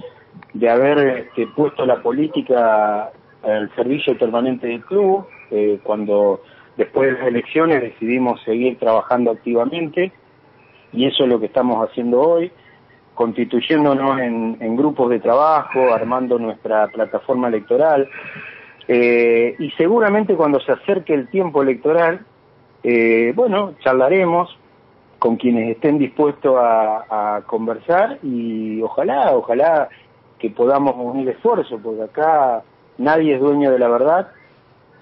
de 0.54 0.70
haber 0.70 0.98
este, 1.20 1.46
puesto 1.56 1.86
la 1.86 2.02
política 2.02 3.12
al 3.44 3.76
servicio 3.76 4.18
permanente 4.18 4.66
del 4.66 4.84
club. 4.84 5.28
Eh, 5.52 5.80
cuando 5.84 6.42
después 6.78 7.12
de 7.12 7.20
las 7.20 7.28
elecciones 7.28 7.82
decidimos 7.82 8.42
seguir 8.44 8.80
trabajando 8.80 9.32
activamente 9.32 10.12
y 10.94 11.06
eso 11.06 11.26
es 11.26 11.30
lo 11.30 11.40
que 11.40 11.46
estamos 11.46 11.88
haciendo 11.88 12.22
hoy, 12.22 12.52
constituyéndonos 13.14 14.20
en, 14.20 14.58
en 14.62 14.76
grupos 14.76 15.12
de 15.12 15.20
trabajo, 15.20 15.94
armando 15.94 16.40
nuestra 16.40 16.88
plataforma 16.88 17.50
electoral 17.50 18.10
eh, 18.88 19.56
y 19.60 19.70
seguramente 19.72 20.36
cuando 20.36 20.60
se 20.62 20.72
acerque 20.72 21.14
el 21.14 21.28
tiempo 21.28 21.62
electoral, 21.62 22.22
eh, 22.84 23.34
bueno, 23.36 23.74
charlaremos 23.84 24.58
con 25.20 25.36
quienes 25.36 25.76
estén 25.76 25.98
dispuestos 25.98 26.56
a, 26.58 27.42
conversar 27.48 28.20
y 28.24 28.82
ojalá, 28.82 29.36
ojalá 29.36 29.90
que 30.40 30.50
podamos 30.50 30.96
unir 30.98 31.30
esfuerzos, 31.30 31.80
porque 31.82 32.04
acá 32.04 32.64
nadie 32.98 33.36
es 33.36 33.42
dueño 33.42 33.72
de 33.72 33.80
la 33.80 33.88
verdad, 33.90 34.28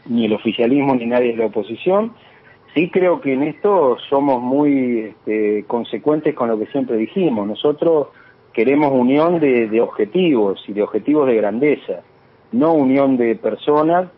ni 0.05 0.25
el 0.25 0.33
oficialismo 0.33 0.95
ni 0.95 1.05
nadie 1.05 1.31
de 1.31 1.37
la 1.37 1.45
oposición. 1.47 2.13
Sí 2.73 2.89
creo 2.89 3.21
que 3.21 3.33
en 3.33 3.43
esto 3.43 3.97
somos 4.09 4.41
muy 4.41 4.99
este, 4.99 5.63
consecuentes 5.67 6.35
con 6.35 6.49
lo 6.49 6.59
que 6.59 6.67
siempre 6.67 6.97
dijimos. 6.97 7.47
Nosotros 7.47 8.07
queremos 8.53 8.91
unión 8.91 9.39
de 9.39 9.81
objetivos 9.81 10.63
y 10.67 10.73
de 10.73 10.83
objetivos 10.83 11.27
de 11.27 11.35
grandeza 11.35 12.03
no 12.55 12.73
unión 12.73 13.17
de 13.17 13.35
personas, 13.35 14.09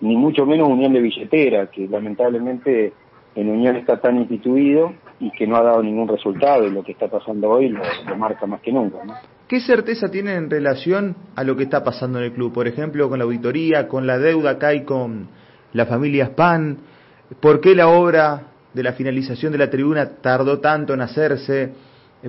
ni 0.00 0.16
mucho 0.16 0.44
menos 0.44 0.68
unión 0.68 0.92
de 0.92 1.00
billetera, 1.00 1.70
que 1.70 1.86
lamentablemente 1.88 2.92
en 3.34 3.48
Unión 3.48 3.76
está 3.76 4.00
tan 4.00 4.16
instituido 4.18 4.92
y 5.20 5.30
que 5.32 5.46
no 5.46 5.56
ha 5.56 5.62
dado 5.62 5.82
ningún 5.82 6.08
resultado 6.08 6.66
y 6.66 6.70
lo 6.70 6.82
que 6.84 6.92
está 6.92 7.08
pasando 7.08 7.50
hoy 7.50 7.68
lo, 7.68 7.82
marca 8.16 8.46
más 8.46 8.60
que 8.60 8.72
nunca. 8.72 8.98
¿Qué 9.48 9.60
certeza 9.60 10.10
tienen 10.10 10.36
en 10.36 10.50
relación 10.50 11.16
a 11.34 11.44
lo 11.44 11.56
que 11.56 11.64
está 11.64 11.82
pasando 11.82 12.18
en 12.18 12.26
el 12.26 12.32
club? 12.32 12.52
Por 12.52 12.68
ejemplo, 12.68 13.08
con 13.08 13.18
la 13.18 13.24
auditoría, 13.24 13.88
con 13.88 14.06
la 14.06 14.18
deuda 14.18 14.52
acá 14.52 14.74
y 14.74 14.84
con 14.84 15.28
la 15.72 15.86
familia 15.86 16.26
Span. 16.26 16.78
¿Por 17.40 17.60
qué 17.60 17.74
la 17.74 17.88
obra 17.88 18.48
de 18.72 18.82
la 18.82 18.92
finalización 18.92 19.52
de 19.52 19.58
la 19.58 19.70
tribuna 19.70 20.16
tardó 20.20 20.60
tanto 20.60 20.94
en 20.94 21.00
hacerse? 21.00 21.72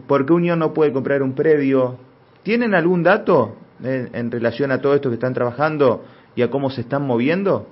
¿Por 0.08 0.26
qué 0.26 0.34
Unión 0.34 0.60
no 0.60 0.74
puede 0.74 0.92
comprar 0.92 1.22
un 1.22 1.34
predio? 1.34 1.98
¿Tienen 2.44 2.74
algún 2.74 3.04
dato 3.04 3.56
en, 3.84 4.32
relación 4.32 4.72
a 4.72 4.82
todo 4.82 4.96
esto 4.96 5.10
que 5.10 5.16
están 5.16 5.34
trabajando 5.34 6.04
y 6.36 6.42
a 6.42 6.50
cómo 6.50 6.70
se 6.70 6.82
están 6.82 7.06
moviendo? 7.06 7.68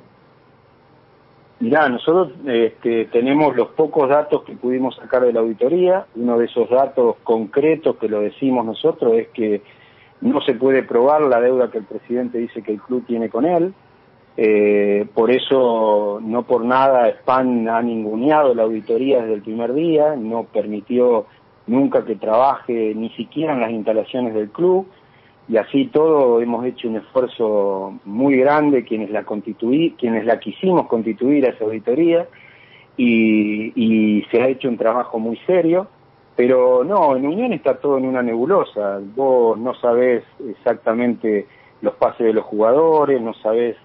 Mirá, 1.60 1.88
nosotros 1.88 2.34
este, 2.46 3.06
tenemos 3.06 3.56
los 3.56 3.70
pocos 3.70 4.10
datos 4.10 4.44
que 4.44 4.54
pudimos 4.54 4.96
sacar 4.96 5.24
de 5.24 5.32
la 5.32 5.40
auditoría. 5.40 6.06
Uno 6.16 6.38
de 6.38 6.46
esos 6.46 6.70
datos 6.70 7.16
concretos 7.24 7.96
que 7.98 8.10
lo 8.10 8.20
decimos 8.20 8.66
nosotros 8.66 9.14
es 9.14 9.28
que 9.30 9.62
no 10.22 10.42
se 10.42 10.56
puede 10.56 10.84
probar 10.84 11.22
la 11.22 11.40
deuda 11.40 11.72
que 11.72 11.78
el 11.78 11.86
presidente 11.86 12.38
dice 12.38 12.62
que 12.62 12.74
el 12.74 12.82
club 12.82 13.06
tiene 13.06 13.30
con 13.30 13.46
él. 13.46 13.74
Eh, 14.36 15.06
por 15.14 15.30
eso, 15.30 16.20
no 16.22 16.44
por 16.44 16.66
nada, 16.66 17.10
SPAN 17.22 17.70
ha 17.70 17.82
ninguneado 17.82 18.56
la 18.56 18.64
auditoría 18.64 19.22
desde 19.22 19.36
el 19.36 19.42
primer 19.44 19.74
día, 19.74 20.16
no 20.16 20.46
permitió 20.46 21.28
nunca 21.68 22.04
que 22.04 22.16
trabaje 22.16 22.94
ni 22.96 23.10
siquiera 23.12 23.54
en 23.54 23.62
las 23.62 23.72
instalaciones 23.72 24.34
del 24.34 24.50
club 24.50 24.88
y 25.48 25.58
así 25.58 25.88
todo 25.88 26.42
hemos 26.42 26.66
hecho 26.66 26.88
un 26.88 26.98
esfuerzo 26.98 28.00
muy 28.06 28.38
grande 28.38 28.86
quienes 28.86 29.10
la 29.10 29.24
constituí, 29.24 29.96
quienes 29.98 30.26
la 30.26 30.40
quisimos 30.40 30.88
constituir 30.88 31.46
a 31.46 31.50
esa 31.50 31.66
auditoría 31.66 32.28
y, 32.96 34.26
se 34.32 34.42
ha 34.42 34.48
hecho 34.48 34.70
un 34.70 34.78
trabajo 34.78 35.20
muy 35.20 35.38
serio, 35.46 35.88
pero 36.36 36.84
no, 36.84 37.16
en 37.16 37.26
Unión 37.28 37.54
está 37.54 37.76
todo 37.78 37.98
en 37.98 38.06
una 38.06 38.24
nebulosa, 38.24 39.00
vos 39.16 39.58
no 39.58 39.74
sabés 39.76 40.24
exactamente 40.50 41.48
los 41.82 41.94
pases 41.96 42.26
de 42.28 42.34
los 42.34 42.46
jugadores, 42.46 43.22
no 43.22 43.34
sabés 43.36 43.76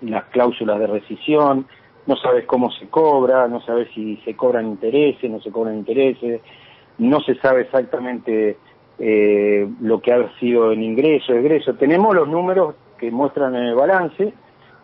las 0.00 0.24
cláusulas 0.24 0.78
de 0.78 0.86
rescisión, 0.86 1.66
no 2.06 2.16
sabes 2.16 2.46
cómo 2.46 2.70
se 2.72 2.88
cobra, 2.88 3.48
no 3.48 3.60
sabes 3.60 3.88
si 3.94 4.16
se 4.24 4.34
cobran 4.34 4.66
intereses, 4.66 5.30
no 5.30 5.40
se 5.40 5.50
cobran 5.50 5.76
intereses, 5.76 6.40
no 6.98 7.20
se 7.20 7.34
sabe 7.36 7.62
exactamente 7.62 8.56
eh, 8.98 9.68
lo 9.80 10.00
que 10.00 10.12
ha 10.12 10.38
sido 10.38 10.72
el 10.72 10.82
ingreso, 10.82 11.34
egreso. 11.34 11.74
Tenemos 11.74 12.14
los 12.14 12.28
números 12.28 12.74
que 12.98 13.10
muestran 13.10 13.54
en 13.54 13.64
el 13.64 13.74
balance, 13.74 14.32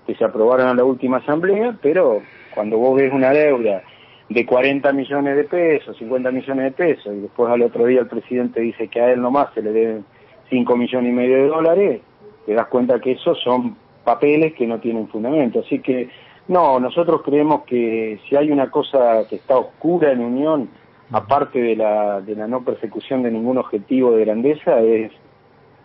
que 0.07 0.15
se 0.15 0.25
aprobaron 0.25 0.71
en 0.71 0.77
la 0.77 0.85
última 0.85 1.19
asamblea, 1.19 1.77
pero 1.81 2.21
cuando 2.55 2.79
vos 2.79 2.97
ves 2.97 3.13
una 3.13 3.31
deuda 3.31 3.83
de 4.29 4.47
40 4.47 4.93
millones 4.93 5.37
de 5.37 5.45
pesos, 5.45 5.97
50 5.97 6.31
millones 6.31 6.65
de 6.65 6.71
pesos, 6.73 7.15
y 7.15 7.21
después 7.21 7.51
al 7.51 7.63
otro 7.63 7.87
día 7.87 8.01
el 8.01 8.09
presidente 8.09 8.61
dice 8.61 8.89
que 8.89 9.01
a 9.01 9.13
él 9.13 9.21
nomás 9.21 9.53
se 9.55 9.63
le 9.63 9.73
deben 9.73 10.05
5 10.51 10.77
millones 10.77 11.11
y 11.11 11.15
medio 11.15 11.37
de 11.37 11.47
dólares, 11.49 12.01
te 12.47 12.55
das 12.55 12.67
cuenta 12.67 13.01
que 13.01 13.13
esos 13.13 13.41
son 13.41 13.77
papeles 14.05 14.55
que 14.55 14.67
no 14.67 14.81
tienen 14.81 15.09
fundamento. 15.09 15.61
Así 15.61 15.79
que, 15.79 16.09
no, 16.49 16.81
nosotros 16.81 17.23
creemos 17.23 17.63
que 17.63 18.19
si 18.29 18.37
hay 18.37 18.51
una 18.51 18.71
cosa 18.71 19.27
que 19.29 19.37
está 19.37 19.57
oscura 19.57 20.13
en 20.13 20.21
Unión, 20.21 20.69
aparte 21.13 21.61
de 21.61 21.77
la, 21.77 22.21
de 22.21 22.35
la 22.35 22.49
no 22.49 22.65
persecución 22.65 23.23
de 23.23 23.31
ningún 23.31 23.59
objetivo 23.59 24.13
de 24.13 24.25
grandeza, 24.25 24.81
es 24.81 25.13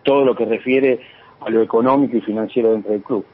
todo 0.02 0.24
lo 0.24 0.34
que 0.34 0.44
refiere 0.44 1.00
a 1.40 1.50
lo 1.50 1.62
económico 1.62 2.16
y 2.16 2.20
financiero 2.20 2.72
dentro 2.72 2.92
del 2.92 3.02
club. 3.02 3.24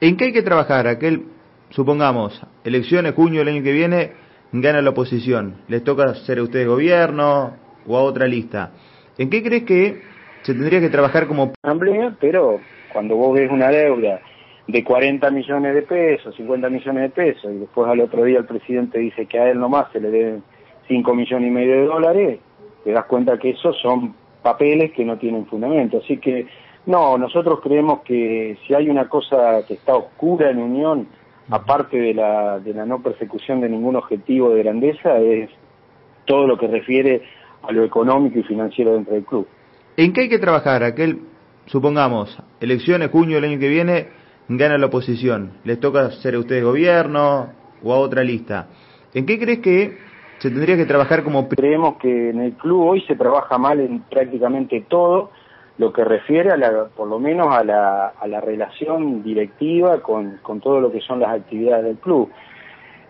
¿En 0.00 0.16
qué 0.16 0.26
hay 0.26 0.32
que 0.32 0.42
trabajar? 0.42 0.86
Aquel, 0.86 1.22
supongamos, 1.70 2.42
elecciones 2.64 3.14
junio 3.14 3.40
del 3.40 3.54
año 3.54 3.62
que 3.62 3.72
viene, 3.72 4.12
gana 4.52 4.82
la 4.82 4.90
oposición. 4.90 5.56
Les 5.68 5.82
toca 5.82 6.14
ser 6.26 6.38
a 6.38 6.42
ustedes 6.42 6.66
gobierno 6.66 7.54
o 7.86 7.96
a 7.96 8.02
otra 8.02 8.26
lista. 8.26 8.72
¿En 9.16 9.30
qué 9.30 9.42
crees 9.42 9.62
que 9.64 10.02
se 10.42 10.54
tendría 10.54 10.80
que 10.80 10.90
trabajar 10.90 11.26
como 11.26 11.52
asamblea? 11.62 12.16
Pero 12.20 12.60
cuando 12.92 13.16
vos 13.16 13.34
ves 13.34 13.50
una 13.50 13.68
deuda 13.68 14.20
de 14.66 14.82
40 14.82 15.30
millones 15.30 15.74
de 15.74 15.82
pesos, 15.82 16.34
50 16.36 16.68
millones 16.68 17.02
de 17.02 17.10
pesos, 17.10 17.52
y 17.52 17.58
después 17.58 17.88
al 17.88 18.00
otro 18.00 18.24
día 18.24 18.38
el 18.38 18.46
presidente 18.46 18.98
dice 18.98 19.26
que 19.26 19.38
a 19.38 19.50
él 19.50 19.58
nomás 19.58 19.92
se 19.92 20.00
le 20.00 20.10
deben 20.10 20.42
5 20.88 21.14
millones 21.14 21.48
y 21.48 21.52
medio 21.52 21.74
de 21.76 21.84
dólares, 21.86 22.40
te 22.84 22.92
das 22.92 23.04
cuenta 23.06 23.38
que 23.38 23.50
esos 23.50 23.76
son 23.80 24.14
papeles 24.42 24.92
que 24.92 25.04
no 25.04 25.16
tienen 25.18 25.46
fundamento. 25.46 25.98
Así 26.04 26.18
que, 26.18 26.46
no, 26.86 27.16
nosotros 27.16 27.60
creemos 27.62 28.00
que 28.00 28.58
si 28.66 28.74
hay 28.74 28.90
una 28.90 29.08
cosa 29.08 29.64
que 29.66 29.74
está 29.74 29.96
oscura 29.96 30.50
en 30.50 30.58
Unión, 30.58 31.08
aparte 31.50 31.96
de 31.98 32.14
la, 32.14 32.58
de 32.58 32.74
la 32.74 32.84
no 32.84 33.02
persecución 33.02 33.60
de 33.60 33.68
ningún 33.68 33.96
objetivo 33.96 34.50
de 34.50 34.62
grandeza, 34.62 35.18
es 35.18 35.50
todo 36.26 36.46
lo 36.46 36.58
que 36.58 36.68
refiere 36.68 37.22
a 37.62 37.72
lo 37.72 37.84
económico 37.84 38.38
y 38.38 38.42
financiero 38.42 38.92
dentro 38.94 39.14
del 39.14 39.24
club. 39.24 39.48
¿En 39.96 40.12
qué 40.12 40.22
hay 40.22 40.28
que 40.28 40.38
trabajar? 40.38 40.82
Aquel, 40.82 41.20
supongamos, 41.66 42.38
elecciones 42.60 43.10
junio 43.10 43.36
del 43.36 43.50
año 43.50 43.58
que 43.58 43.68
viene, 43.68 44.08
gana 44.48 44.76
la 44.78 44.86
oposición. 44.86 45.52
Les 45.64 45.80
toca 45.80 46.10
ser 46.10 46.34
a 46.34 46.38
ustedes 46.38 46.64
gobierno 46.64 47.50
o 47.82 47.94
a 47.94 47.98
otra 47.98 48.22
lista. 48.24 48.68
¿En 49.14 49.26
qué 49.26 49.38
crees 49.38 49.60
que 49.60 49.96
se 50.44 50.50
tendría 50.50 50.76
que 50.76 50.84
trabajar 50.84 51.24
como... 51.24 51.48
Creemos 51.48 51.96
que 51.96 52.28
en 52.28 52.38
el 52.38 52.52
club 52.52 52.82
hoy 52.86 53.00
se 53.06 53.16
trabaja 53.16 53.56
mal 53.56 53.80
en 53.80 54.00
prácticamente 54.00 54.84
todo 54.86 55.30
lo 55.78 55.90
que 55.90 56.04
refiere 56.04 56.50
a 56.50 56.58
la, 56.58 56.84
por 56.94 57.08
lo 57.08 57.18
menos 57.18 57.48
a 57.48 57.64
la, 57.64 58.08
a 58.08 58.26
la 58.26 58.42
relación 58.42 59.22
directiva 59.22 60.02
con, 60.02 60.40
con 60.42 60.60
todo 60.60 60.82
lo 60.82 60.92
que 60.92 61.00
son 61.00 61.20
las 61.20 61.30
actividades 61.30 61.86
del 61.86 61.96
club. 61.96 62.30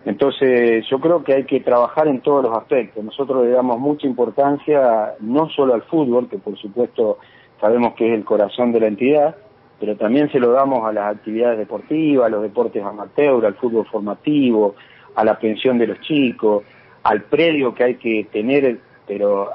Entonces, 0.05 0.85
yo 0.89 1.01
creo 1.01 1.25
que 1.25 1.33
hay 1.33 1.43
que 1.43 1.59
trabajar 1.59 2.07
en 2.07 2.21
todos 2.21 2.41
los 2.41 2.57
aspectos. 2.57 3.03
Nosotros 3.03 3.45
le 3.45 3.51
damos 3.51 3.79
mucha 3.79 4.07
importancia 4.07 5.15
no 5.19 5.49
solo 5.49 5.73
al 5.73 5.81
fútbol, 5.81 6.29
que 6.29 6.37
por 6.37 6.57
supuesto 6.57 7.17
sabemos 7.59 7.95
que 7.95 8.07
es 8.07 8.17
el 8.17 8.23
corazón 8.23 8.71
de 8.71 8.79
la 8.79 8.87
entidad, 8.87 9.35
pero 9.77 9.97
también 9.97 10.31
se 10.31 10.39
lo 10.39 10.53
damos 10.53 10.87
a 10.87 10.93
las 10.93 11.13
actividades 11.17 11.57
deportivas, 11.57 12.27
a 12.27 12.29
los 12.29 12.43
deportes 12.43 12.81
amateur, 12.81 13.45
al 13.45 13.55
fútbol 13.55 13.85
formativo, 13.87 14.75
a 15.15 15.25
la 15.25 15.37
pensión 15.37 15.77
de 15.77 15.87
los 15.87 15.99
chicos, 15.99 16.63
al 17.05 17.21
predio 17.21 17.75
que 17.75 17.83
hay 17.83 17.95
que 17.95 18.27
tener, 18.31 18.79
pero, 19.07 19.51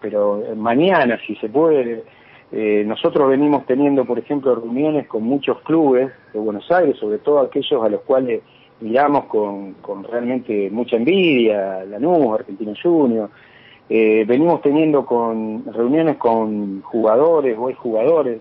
pero 0.00 0.42
mañana, 0.56 1.18
si 1.26 1.36
se 1.36 1.50
puede. 1.50 2.04
Eh, 2.50 2.84
nosotros 2.86 3.28
venimos 3.28 3.66
teniendo, 3.66 4.06
por 4.06 4.18
ejemplo, 4.18 4.54
reuniones 4.54 5.06
con 5.06 5.22
muchos 5.22 5.60
clubes 5.60 6.10
de 6.32 6.38
Buenos 6.38 6.70
Aires, 6.70 6.96
sobre 6.96 7.18
todo 7.18 7.40
aquellos 7.40 7.84
a 7.84 7.90
los 7.90 8.00
cuales 8.00 8.40
miramos 8.80 9.26
con, 9.26 9.74
con 9.74 10.04
realmente 10.04 10.70
mucha 10.70 10.96
envidia, 10.96 11.84
Lanús, 11.84 12.40
Argentino 12.40 12.72
Junior. 12.82 13.28
Eh, 13.90 14.24
venimos 14.26 14.62
teniendo 14.62 15.04
con 15.04 15.66
reuniones 15.66 16.16
con 16.16 16.80
jugadores 16.80 17.58
o 17.58 17.70
jugadores 17.74 18.40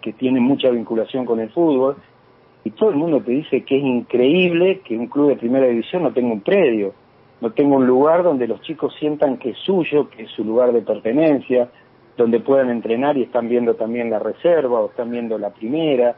que 0.00 0.14
tienen 0.14 0.42
mucha 0.42 0.70
vinculación 0.70 1.26
con 1.26 1.40
el 1.40 1.50
fútbol 1.50 1.96
y 2.64 2.70
todo 2.70 2.88
el 2.88 2.96
mundo 2.96 3.20
te 3.20 3.32
dice 3.32 3.64
que 3.64 3.76
es 3.76 3.84
increíble 3.84 4.80
que 4.80 4.96
un 4.96 5.08
club 5.08 5.28
de 5.28 5.36
primera 5.36 5.66
división 5.66 6.04
no 6.04 6.12
tenga 6.12 6.32
un 6.32 6.40
predio, 6.40 6.94
no 7.42 7.50
tenga 7.50 7.74
un 7.74 7.88
lugar 7.88 8.22
donde 8.22 8.46
los 8.46 8.60
chicos 8.60 8.94
sientan 9.00 9.36
que 9.36 9.50
es 9.50 9.58
suyo, 9.58 10.08
que 10.08 10.22
es 10.22 10.30
su 10.30 10.44
lugar 10.44 10.72
de 10.72 10.80
pertenencia, 10.80 11.68
donde 12.16 12.38
puedan 12.38 12.70
entrenar 12.70 13.16
y 13.18 13.24
están 13.24 13.48
viendo 13.48 13.74
también 13.74 14.10
la 14.10 14.20
reserva 14.20 14.78
o 14.78 14.90
están 14.90 15.10
viendo 15.10 15.36
la 15.38 15.50
primera. 15.50 16.14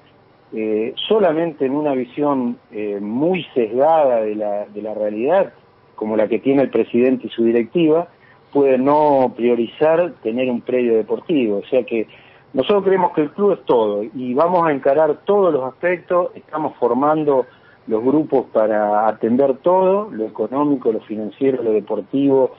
Eh, 0.52 0.92
solamente 1.08 1.64
en 1.64 1.74
una 1.74 1.94
visión 1.94 2.58
eh, 2.70 2.98
muy 3.00 3.42
sesgada 3.54 4.20
de 4.20 4.34
la, 4.34 4.66
de 4.66 4.82
la 4.82 4.92
realidad, 4.92 5.54
como 5.94 6.14
la 6.14 6.28
que 6.28 6.40
tiene 6.40 6.60
el 6.60 6.68
presidente 6.68 7.28
y 7.28 7.30
su 7.30 7.42
directiva, 7.42 8.06
puede 8.52 8.76
no 8.76 9.32
priorizar 9.34 10.12
tener 10.22 10.50
un 10.50 10.60
predio 10.60 10.94
deportivo. 10.94 11.62
O 11.64 11.66
sea 11.70 11.84
que 11.84 12.06
nosotros 12.52 12.84
creemos 12.84 13.12
que 13.12 13.22
el 13.22 13.30
club 13.30 13.52
es 13.52 13.64
todo 13.64 14.04
y 14.04 14.34
vamos 14.34 14.66
a 14.66 14.72
encarar 14.72 15.20
todos 15.24 15.54
los 15.54 15.64
aspectos, 15.64 16.32
estamos 16.34 16.76
formando 16.76 17.46
los 17.86 18.02
grupos 18.02 18.46
para 18.52 19.08
atender 19.08 19.58
todo, 19.58 20.10
lo 20.10 20.24
económico, 20.24 20.92
lo 20.92 21.00
financiero, 21.00 21.62
lo 21.62 21.72
deportivo, 21.72 22.52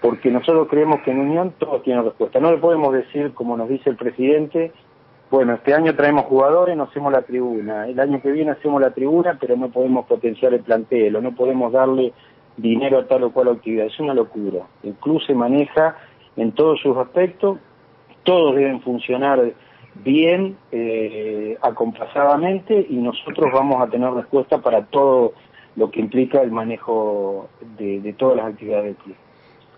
porque 0.00 0.30
nosotros 0.30 0.68
creemos 0.68 1.00
que 1.02 1.10
en 1.10 1.20
Unión 1.20 1.54
todo 1.58 1.80
tiene 1.82 2.02
respuesta. 2.02 2.40
No 2.40 2.50
le 2.50 2.58
podemos 2.58 2.92
decir, 2.92 3.32
como 3.34 3.56
nos 3.56 3.68
dice 3.68 3.90
el 3.90 3.96
presidente, 3.96 4.72
bueno, 5.30 5.54
este 5.54 5.74
año 5.74 5.94
traemos 5.94 6.24
jugadores, 6.24 6.76
no 6.76 6.84
hacemos 6.84 7.12
la 7.12 7.22
tribuna, 7.22 7.86
el 7.86 8.00
año 8.00 8.20
que 8.20 8.32
viene 8.32 8.52
hacemos 8.52 8.80
la 8.80 8.90
tribuna, 8.90 9.38
pero 9.40 9.56
no 9.56 9.70
podemos 9.70 10.06
potenciar 10.06 10.54
el 10.54 10.60
plantel 10.60 11.14
o 11.14 11.20
no 11.20 11.34
podemos 11.36 11.72
darle 11.72 12.12
dinero 12.56 12.98
a 12.98 13.06
tal 13.06 13.24
o 13.24 13.32
cual 13.32 13.48
actividad. 13.48 13.86
Es 13.86 14.00
una 14.00 14.14
locura. 14.14 14.66
El 14.82 14.94
club 14.94 15.20
se 15.26 15.34
maneja 15.34 15.96
en 16.36 16.52
todos 16.52 16.80
sus 16.80 16.96
aspectos, 16.96 17.58
todos 18.24 18.56
deben 18.56 18.80
funcionar 18.80 19.52
bien, 19.94 20.56
eh, 20.72 21.56
acompasadamente, 21.60 22.86
y 22.88 22.96
nosotros 22.96 23.50
vamos 23.52 23.82
a 23.82 23.90
tener 23.90 24.10
respuesta 24.12 24.58
para 24.58 24.86
todo 24.86 25.34
lo 25.76 25.90
que 25.90 26.00
implica 26.00 26.42
el 26.42 26.50
manejo 26.50 27.48
de, 27.78 28.00
de 28.00 28.12
todas 28.14 28.36
las 28.36 28.46
actividades 28.46 28.84
del 28.84 28.96
club. 28.96 29.16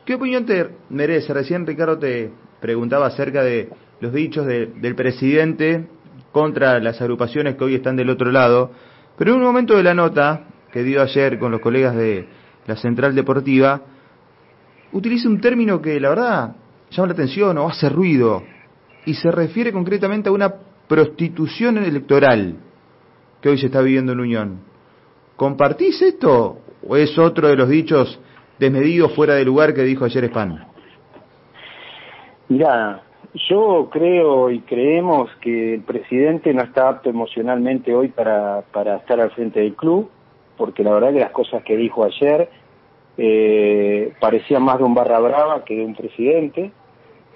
¿Qué 0.05 0.15
opinión 0.15 0.45
te 0.47 0.69
merece? 0.91 1.33
Recién 1.33 1.67
Ricardo 1.67 1.99
te 1.99 2.31
preguntaba 2.61 3.07
acerca 3.07 3.43
de 3.43 3.69
los 4.01 4.13
dichos 4.13 4.47
del 4.47 4.95
presidente 4.97 5.87
contra 6.33 6.81
las 6.81 7.01
agrupaciones 7.01 7.55
que 7.55 7.65
hoy 7.65 7.77
están 7.77 7.95
del 7.97 8.11
otro 8.11 8.33
lado, 8.33 8.73
pero 9.17 9.33
en 9.33 9.39
un 9.39 9.45
momento 9.45 9.77
de 9.77 9.83
la 9.85 9.95
nota 9.95 10.45
que 10.73 10.83
dio 10.83 11.03
ayer 11.03 11.39
con 11.39 11.53
los 11.53 11.61
colegas 11.61 11.95
de 11.95 12.27
la 12.67 12.75
Central 12.77 13.15
Deportiva, 13.15 13.81
utiliza 14.93 15.29
un 15.29 15.41
término 15.41 15.81
que 15.81 16.01
la 16.01 16.09
verdad 16.09 16.57
llama 16.91 17.09
la 17.09 17.13
atención 17.13 17.59
o 17.59 17.69
hace 17.69 17.89
ruido, 17.89 18.43
y 19.05 19.15
se 19.15 19.31
refiere 19.31 19.73
concretamente 19.73 20.29
a 20.29 20.33
una 20.33 20.53
prostitución 20.89 21.79
electoral 21.79 22.57
que 23.41 23.49
hoy 23.49 23.59
se 23.59 23.67
está 23.67 23.81
viviendo 23.81 24.13
en 24.13 24.21
Unión. 24.21 24.61
¿Compartís 25.37 26.01
esto 26.03 26.59
o 26.87 26.97
es 26.97 27.19
otro 27.19 27.49
de 27.49 27.57
los 27.57 27.69
dichos 27.69 28.21
desmedidos 28.59 29.15
fuera 29.15 29.35
de 29.35 29.45
lugar 29.45 29.75
que 29.75 29.83
dijo 29.83 30.05
ayer 30.05 30.29
Spano? 30.29 30.59
Mira, 32.49 33.03
yo 33.49 33.89
creo 33.91 34.51
y 34.51 34.61
creemos 34.61 35.31
que 35.41 35.75
el 35.75 35.83
presidente 35.83 36.53
no 36.53 36.63
está 36.63 36.89
apto 36.89 37.09
emocionalmente 37.09 37.95
hoy 37.95 38.09
para, 38.09 38.63
para 38.73 38.97
estar 38.97 39.21
al 39.21 39.31
frente 39.31 39.61
del 39.61 39.75
club, 39.75 40.11
porque 40.57 40.85
la 40.85 40.93
verdad 40.93 41.13
que 41.13 41.21
las 41.21 41.31
cosas 41.31 41.63
que 41.65 41.77
dijo 41.77 42.05
ayer 42.05 42.51
eh, 43.17 44.13
parecían 44.21 44.63
más 44.63 44.79
de 44.79 44.85
un 44.85 44.95
barra 44.95 45.19
brava 45.19 45.65
que 45.65 45.77
de 45.77 45.85
un 45.85 45.95
presidente. 45.95 46.73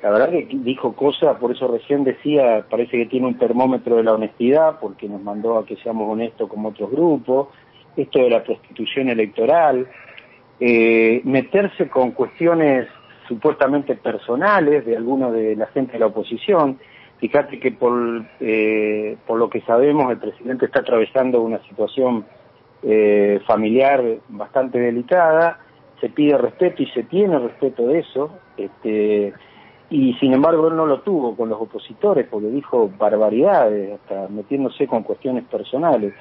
La 0.07 0.12
verdad 0.12 0.31
que 0.31 0.47
dijo 0.53 0.92
cosas, 0.92 1.37
por 1.38 1.51
eso 1.51 1.66
recién 1.66 2.05
decía, 2.05 2.64
parece 2.71 2.97
que 2.97 3.07
tiene 3.07 3.27
un 3.27 3.38
termómetro 3.38 3.97
de 3.97 4.05
la 4.05 4.12
honestidad, 4.12 4.79
porque 4.81 5.09
nos 5.09 5.21
mandó 5.21 5.59
a 5.59 5.66
que 5.66 5.75
seamos 5.79 6.09
honestos 6.09 6.49
como 6.49 6.69
otros 6.69 6.92
grupos, 6.92 7.49
esto 7.97 8.21
de 8.21 8.31
la 8.31 8.45
prostitución 8.45 9.09
electoral, 9.09 9.88
eh, 10.61 11.21
meterse 11.25 11.88
con 11.88 12.12
cuestiones 12.12 12.87
supuestamente 13.27 13.97
personales 13.97 14.87
de 14.87 14.97
algunos 14.97 15.33
de 15.33 15.57
la 15.57 15.66
gente 15.66 15.95
de 15.95 15.99
la 15.99 16.07
oposición. 16.07 16.79
Fíjate 17.19 17.59
que 17.59 17.73
por, 17.73 18.25
eh, 18.38 19.16
por 19.27 19.40
lo 19.40 19.51
que 19.51 19.61
sabemos 19.62 20.09
el 20.12 20.19
presidente 20.19 20.66
está 20.66 20.83
atravesando 20.83 21.42
una 21.42 21.59
situación 21.64 22.25
eh, 22.85 23.40
familiar 23.45 24.05
bastante 24.29 24.79
delicada, 24.79 25.59
se 26.01 26.11
pide 26.11 26.38
respeto 26.38 26.85
y 26.85 26.87
se 26.90 27.03
tiene 27.03 27.40
respeto 27.40 27.88
de 27.88 27.99
eso, 27.99 28.31
este, 28.57 29.33
y 29.90 30.14
sin 30.14 30.33
embargo 30.33 30.68
él 30.68 30.77
no 30.77 30.87
lo 30.87 31.01
tuvo 31.01 31.37
con 31.37 31.49
los 31.49 31.61
opositores 31.61 32.27
porque 32.29 32.49
dijo 32.49 32.90
barbaridades, 32.99 34.01
hasta 34.01 34.29
metiéndose 34.29 34.87
con 34.87 35.03
cuestiones 35.03 35.44
personales. 35.44 36.14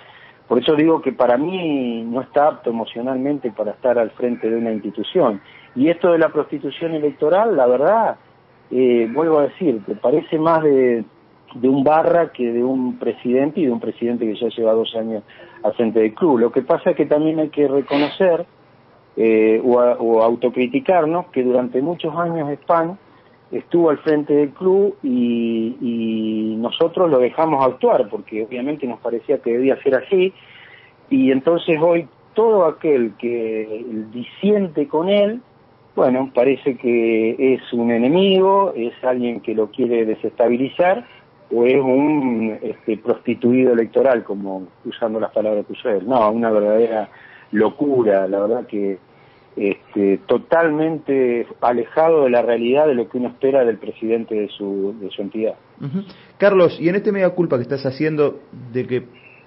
Por 0.47 0.59
eso 0.59 0.75
digo 0.75 1.01
que 1.01 1.11
para 1.11 1.37
mí 1.37 2.03
no 2.03 2.21
está 2.21 2.47
apto 2.47 2.69
emocionalmente 2.69 3.51
para 3.51 3.71
estar 3.71 3.97
al 3.97 4.11
frente 4.11 4.49
de 4.49 4.57
una 4.57 4.71
institución. 4.71 5.41
Y 5.75 5.89
esto 5.89 6.11
de 6.11 6.19
la 6.19 6.29
prostitución 6.29 6.93
electoral, 6.93 7.57
la 7.57 7.65
verdad, 7.65 8.17
eh, 8.69 9.09
vuelvo 9.11 9.39
a 9.39 9.43
decir, 9.47 9.81
que 9.85 9.95
parece 9.95 10.37
más 10.37 10.61
de, 10.61 11.03
de 11.55 11.67
un 11.67 11.83
barra 11.83 12.31
que 12.31 12.51
de 12.51 12.63
un 12.63 12.99
presidente 12.99 13.61
y 13.61 13.65
de 13.65 13.71
un 13.71 13.79
presidente 13.79 14.25
que 14.25 14.39
ya 14.39 14.49
lleva 14.49 14.73
dos 14.73 14.95
años 14.95 15.23
al 15.63 15.73
frente 15.73 15.99
del 15.99 16.13
club. 16.13 16.37
Lo 16.37 16.51
que 16.51 16.61
pasa 16.61 16.91
es 16.91 16.95
que 16.95 17.07
también 17.07 17.39
hay 17.39 17.49
que 17.49 17.67
reconocer 17.67 18.45
eh, 19.17 19.59
o, 19.65 19.79
o, 19.79 20.21
autocriticarnos 20.21 21.27
que 21.27 21.41
durante 21.41 21.81
muchos 21.81 22.15
años 22.15 22.49
Spam 22.61 22.97
estuvo 23.51 23.89
al 23.89 23.99
frente 23.99 24.33
del 24.33 24.49
club 24.49 24.97
y, 25.03 25.75
y 25.81 26.55
nosotros 26.57 27.09
lo 27.09 27.19
dejamos 27.19 27.65
actuar 27.65 28.09
porque 28.09 28.43
obviamente 28.43 28.87
nos 28.87 28.99
parecía 28.99 29.37
que 29.39 29.53
debía 29.53 29.81
ser 29.81 29.95
así 29.95 30.33
y 31.09 31.31
entonces 31.31 31.79
hoy 31.81 32.07
todo 32.33 32.65
aquel 32.65 33.13
que 33.17 33.85
disiente 34.11 34.87
con 34.87 35.09
él 35.09 35.41
bueno, 35.95 36.29
parece 36.33 36.75
que 36.75 37.53
es 37.53 37.71
un 37.71 37.89
enemigo, 37.89 38.73
es 38.75 38.91
alguien 39.01 39.39
que 39.39 39.55
lo 39.55 39.71
quiere 39.71 40.05
desestabilizar 40.05 41.05
o 41.49 41.63
es 41.65 41.81
un 41.81 42.57
este, 42.61 42.97
prostituido 42.97 43.71
electoral, 43.71 44.25
como 44.25 44.67
usando 44.83 45.21
las 45.21 45.31
palabras 45.31 45.65
que 45.65 45.71
usó 45.71 45.89
él. 45.89 46.05
No, 46.05 46.29
una 46.31 46.51
verdadera 46.51 47.09
locura, 47.51 48.27
la 48.27 48.41
verdad 48.41 48.67
que 48.67 48.97
este, 49.55 50.19
totalmente 50.25 51.47
alejado 51.61 52.25
de 52.25 52.29
la 52.29 52.41
realidad 52.41 52.87
de 52.87 52.95
lo 52.95 53.09
que 53.09 53.17
uno 53.17 53.29
espera 53.29 53.63
del 53.63 53.77
presidente 53.77 54.35
de 54.35 54.49
su, 54.49 54.95
de 54.99 55.09
su 55.09 55.21
entidad. 55.21 55.55
Carlos, 56.37 56.77
y 56.79 56.89
en 56.89 56.95
este 56.95 57.11
media 57.11 57.29
culpa 57.29 57.57
que 57.57 57.63
estás 57.63 57.85
haciendo 57.85 58.39
de 58.71 58.85
que 58.85 59.03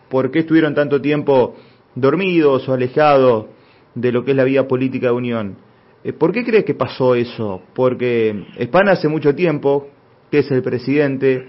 por 0.08 0.30
qué 0.30 0.40
estuvieron 0.40 0.74
tanto 0.74 1.00
tiempo 1.00 1.54
dormidos 1.94 2.68
o 2.68 2.72
alejados 2.72 3.46
de 3.94 4.12
lo 4.12 4.24
que 4.24 4.30
es 4.30 4.36
la 4.36 4.44
vida 4.44 4.66
política 4.66 5.08
de 5.08 5.12
Unión, 5.12 5.56
eh, 6.04 6.12
¿Por 6.12 6.32
qué 6.32 6.44
crees 6.44 6.64
que 6.64 6.74
pasó 6.74 7.14
eso? 7.14 7.62
Porque 7.74 8.46
España 8.56 8.92
hace 8.92 9.08
mucho 9.08 9.34
tiempo 9.34 9.88
que 10.30 10.40
es 10.40 10.50
el 10.50 10.62
presidente, 10.62 11.48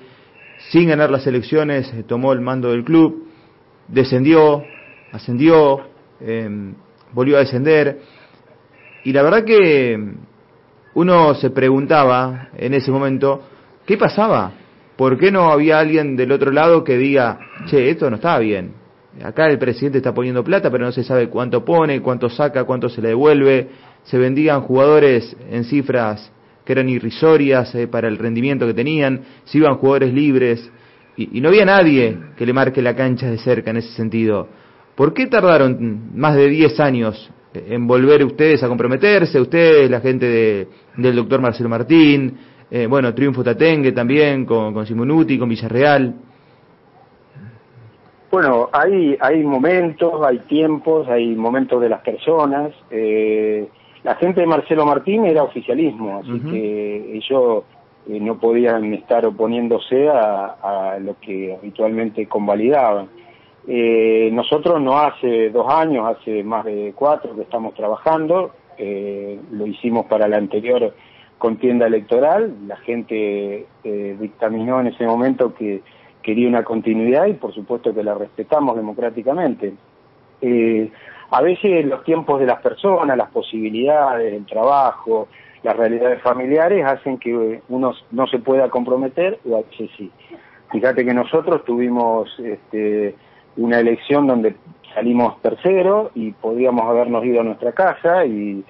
sin 0.72 0.90
ganar 0.90 1.12
las 1.12 1.28
elecciones, 1.28 1.94
eh, 1.94 2.04
tomó 2.04 2.34
el 2.34 2.42
mando 2.42 2.72
del 2.72 2.84
club, 2.84 3.28
descendió, 3.88 4.64
ascendió, 5.12 5.82
em, 6.20 6.74
volvió 7.14 7.38
a 7.38 7.42
descender. 7.42 8.00
Y 9.04 9.14
la 9.14 9.24
verdad 9.24 9.44
que 9.44 9.98
uno 10.94 11.34
se 11.36 11.50
preguntaba 11.50 12.50
en 12.58 12.74
ese 12.74 12.92
momento, 12.92 13.42
¿qué 13.86 13.98
pasaba? 13.98 14.52
¿Por 14.96 15.18
qué 15.18 15.32
no 15.32 15.52
había 15.52 15.80
alguien 15.80 16.16
del 16.16 16.32
otro 16.32 16.52
lado 16.52 16.84
que 16.84 16.98
diga, 16.98 17.40
che, 17.68 17.90
esto 17.90 18.10
no 18.10 18.18
está 18.18 18.38
bien? 18.40 18.74
Acá 19.24 19.48
el 19.48 19.58
presidente 19.58 19.98
está 19.98 20.14
poniendo 20.14 20.44
plata, 20.44 20.70
pero 20.70 20.86
no 20.86 20.92
se 20.92 21.04
sabe 21.04 21.30
cuánto 21.30 21.66
pone, 21.66 22.02
cuánto 22.02 22.30
saca, 22.30 22.64
cuánto 22.66 22.90
se 22.90 23.02
le 23.02 23.10
devuelve 23.10 23.70
se 24.04 24.18
vendían 24.18 24.62
jugadores 24.62 25.36
en 25.50 25.64
cifras 25.64 26.32
que 26.66 26.74
eran 26.74 26.90
irrisorias 26.90 27.74
eh, 27.76 27.88
para 27.88 28.08
el 28.08 28.18
rendimiento 28.18 28.66
que 28.68 28.74
tenían, 28.74 29.22
se 29.46 29.58
iban 29.58 29.76
jugadores 29.76 30.14
libres 30.14 30.72
y, 31.18 31.42
no 31.42 31.50
había 31.50 31.66
nadie 31.66 32.18
que 32.38 32.46
le 32.46 32.54
marque 32.54 32.82
la 32.82 32.96
cancha 32.96 33.30
de 33.30 33.38
cerca 33.40 33.72
en 33.72 33.78
ese 33.78 33.90
sentido. 33.90 34.48
¿Por 34.96 35.14
qué 35.14 35.28
tardaron 35.28 36.12
más 36.16 36.36
de 36.36 36.48
10 36.48 36.80
años 36.80 37.30
en 37.54 37.88
volver 37.88 38.24
ustedes 38.24 38.64
a 38.64 38.68
comprometerse? 38.68 39.40
Ustedes, 39.40 39.90
la 39.90 40.02
gente 40.02 40.26
de, 40.26 40.68
del 40.98 41.16
doctor 41.16 41.42
Marcelo 41.42 41.70
Martín, 41.70 42.38
eh, 42.72 42.86
bueno, 42.88 43.14
Triunfo 43.14 43.44
Tatengue 43.44 43.92
también, 43.92 44.46
con, 44.46 44.74
con 44.74 44.86
Simonuti, 44.86 45.38
con 45.38 45.50
Villarreal. 45.50 46.14
Bueno, 48.32 48.70
hay, 48.72 49.18
hay 49.20 49.44
momentos, 49.44 50.22
hay 50.24 50.40
tiempos, 50.40 51.08
hay 51.08 51.36
momentos 51.36 51.82
de 51.82 51.90
las 51.90 52.02
personas. 52.02 52.72
Eh, 52.92 53.68
la 54.04 54.16
gente 54.16 54.42
de 54.42 54.48
Marcelo 54.48 54.86
Martín 54.86 55.26
era 55.26 55.44
oficialismo, 55.44 56.20
así 56.20 56.40
que 56.52 57.18
ellos 57.18 57.64
eh, 58.08 58.20
no 58.20 58.40
podían 58.40 58.94
estar 58.94 59.26
oponiéndose 59.26 60.08
a, 60.10 60.98
lo 61.02 61.20
que 61.20 61.56
habitualmente 61.56 62.28
convalidaban. 62.28 63.08
Eh, 63.68 64.30
nosotros 64.32 64.82
no 64.82 64.98
hace 64.98 65.50
dos 65.50 65.72
años, 65.72 66.08
hace 66.08 66.44
más 66.44 66.66
de 66.66 66.94
cuatro 66.96 67.36
que 67.36 67.42
estamos 67.42 67.74
trabajando, 67.76 68.52
eh, 68.78 69.40
lo 69.52 69.68
hicimos 69.68 70.06
para 70.06 70.28
la 70.28 70.38
anterior 70.38 70.94
contienda 71.38 71.88
electoral, 71.88 72.54
la 72.68 72.78
gente 72.78 73.66
eh, 73.84 74.18
dictaminó 74.20 74.80
en 74.82 74.88
ese 74.88 75.06
momento 75.06 75.54
que 75.54 75.82
quería 76.22 76.48
una 76.48 76.64
continuidad 76.64 77.26
y 77.26 77.34
por 77.34 77.54
supuesto 77.54 77.94
que 77.94 78.04
la 78.04 78.14
respetamos 78.14 78.76
democráticamente. 78.76 79.74
Eh, 80.42 80.92
a 81.32 81.42
veces 81.42 81.86
los 81.86 82.04
tiempos 82.04 82.40
de 82.40 82.46
las 82.46 82.62
personas, 82.62 83.18
las 83.18 83.30
posibilidades, 83.30 84.34
el 84.34 84.46
trabajo, 84.46 85.28
las 85.64 85.76
realidades 85.76 86.22
familiares 86.22 86.86
hacen 86.86 87.18
que 87.18 87.62
uno 87.70 87.94
no 88.12 88.28
se 88.28 88.40
pueda 88.40 88.70
comprometer 88.70 89.40
o 89.50 89.58
a 89.58 89.62
veces 89.62 89.90
sí. 89.98 90.12
Fíjate 90.72 91.06
que 91.06 91.14
nosotros 91.14 91.64
tuvimos 91.66 92.30
este, 92.40 93.16
una 93.60 93.80
elección 93.80 94.28
donde 94.28 94.56
salimos 94.94 95.42
tercero 95.42 96.12
y 96.16 96.32
podíamos 96.32 96.86
habernos 96.86 97.24
ido 97.26 97.42
a 97.42 97.44
nuestra 97.44 97.72
casa 97.74 98.26
y, 98.26 98.64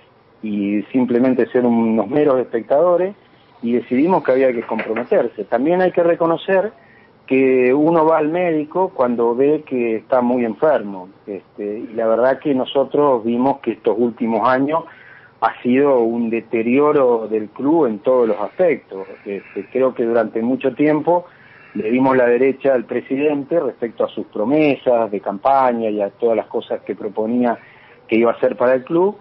y 0.44 0.82
simplemente 0.92 1.48
ser 1.48 1.66
unos 1.66 2.08
meros 2.08 2.40
espectadores 2.40 3.16
y 3.62 3.74
decidimos 3.74 4.24
que 4.24 4.32
había 4.32 4.52
que 4.52 4.64
comprometerse. 4.64 5.44
También 5.46 5.82
hay 5.82 5.92
que 5.92 6.04
reconocer 6.04 6.72
que 7.28 7.74
uno 7.74 8.06
va 8.06 8.18
al 8.18 8.30
médico 8.30 8.92
cuando 8.94 9.36
ve 9.36 9.64
que 9.66 9.98
está 9.98 10.22
muy 10.22 10.46
enfermo. 10.46 11.10
Este, 11.28 11.80
y 11.80 11.94
la 11.94 12.08
verdad 12.08 12.40
que 12.40 12.56
nosotros 12.56 13.24
vimos 13.24 13.60
que 13.60 13.74
estos 13.74 13.96
últimos 13.98 14.48
años 14.48 14.84
ha 15.42 15.62
sido 15.62 16.00
un 16.00 16.30
deterioro 16.30 17.28
del 17.28 17.50
club 17.50 17.86
en 17.86 18.00
todos 18.00 18.28
los 18.28 18.40
aspectos. 18.40 19.08
Este, 19.26 19.66
creo 19.72 19.94
que 19.94 20.06
durante 20.06 20.42
mucho 20.42 20.74
tiempo 20.74 21.26
le 21.76 21.92
dimos 21.92 22.18
la 22.18 22.26
derecha 22.26 22.74
al 22.74 22.86
presidente 22.86 23.60
respecto 23.60 24.06
a 24.06 24.10
sus 24.10 24.26
promesas 24.28 25.12
de 25.12 25.20
campaña 25.20 25.90
y 25.90 26.02
a 26.02 26.10
todas 26.10 26.36
las 26.36 26.48
cosas 26.48 26.82
que 26.82 26.96
proponía 26.96 27.58
que 28.08 28.16
iba 28.16 28.32
a 28.32 28.34
hacer 28.34 28.58
para 28.58 28.74
el 28.74 28.84
club, 28.84 29.18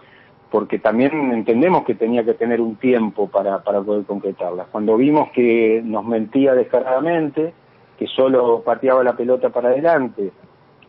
porque 0.51 0.79
también 0.79 1.13
entendemos 1.33 1.85
que 1.85 1.95
tenía 1.95 2.25
que 2.25 2.35
tener 2.35 2.61
un 2.61 2.77
tiempo 2.77 3.29
para, 3.29 3.59
poder 3.61 4.05
concretarlas. 4.05 4.69
Cuando 4.69 4.97
vimos 4.97 5.31
que 5.31 5.83
nos 5.85 6.05
mentía 6.07 6.55
descaradamente, 6.55 7.53
que 7.99 8.07
solo 8.07 8.63
pateaba 8.65 9.05
la 9.05 9.17
pelota 9.17 9.51
para 9.51 9.69
adelante 9.69 10.31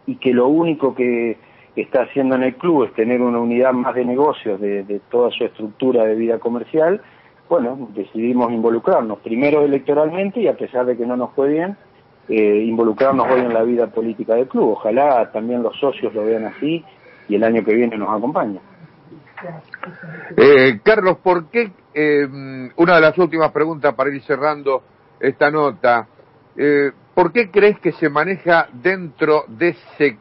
y 0.05 0.15
que 0.15 0.33
lo 0.33 0.47
único 0.47 0.95
que 0.95 1.37
está 1.75 2.03
haciendo 2.03 2.35
en 2.35 2.43
el 2.43 2.55
club 2.55 2.85
es 2.85 2.93
tener 2.93 3.21
una 3.21 3.39
unidad 3.39 3.73
más 3.73 3.95
de 3.95 4.05
negocios 4.05 4.61
de, 4.61 5.01
toda 5.09 5.29
su 5.31 5.43
estructura 5.43 6.05
de 6.05 6.15
vida 6.15 6.39
comercial, 6.39 7.01
bueno, 7.49 7.89
decidimos 7.93 8.51
involucrarnos, 8.51 9.19
primero 9.19 9.63
electoralmente 9.63 10.39
y 10.39 10.47
a 10.47 10.55
pesar 10.55 10.85
de 10.85 10.95
que 10.95 11.05
no 11.05 11.17
nos 11.17 11.33
fue 11.33 11.49
bien, 11.49 11.75
eh, 12.29 12.63
involucrarnos 12.63 13.27
hoy 13.27 13.41
en 13.41 13.53
la 13.53 13.63
vida 13.63 13.87
política 13.87 14.35
del 14.35 14.47
club. 14.47 14.73
Ojalá 14.73 15.31
también 15.31 15.63
los 15.63 15.77
socios 15.79 16.13
lo 16.13 16.23
vean 16.23 16.45
así 16.45 16.85
y 17.27 17.35
el 17.35 17.43
año 17.43 17.65
que 17.65 17.73
viene 17.73 17.97
nos 17.97 18.15
acompañen. 18.15 18.61
Eh, 20.37 20.79
Carlos, 20.83 21.17
¿por 21.23 21.49
qué, 21.49 21.71
eh, 21.93 22.27
una 22.75 22.95
de 22.95 23.01
las 23.01 23.17
últimas 23.17 23.51
preguntas 23.51 23.93
para 23.95 24.13
ir 24.13 24.21
cerrando 24.23 24.83
esta 25.19 25.49
nota, 25.49 26.07
eh, 26.55 26.91
¿por 27.13 27.31
qué 27.31 27.49
crees 27.49 27.79
que 27.79 27.91
se 27.93 28.09
maneja 28.09 28.67
dentro 28.73 29.45
de 29.47 29.69
ese 29.69 30.17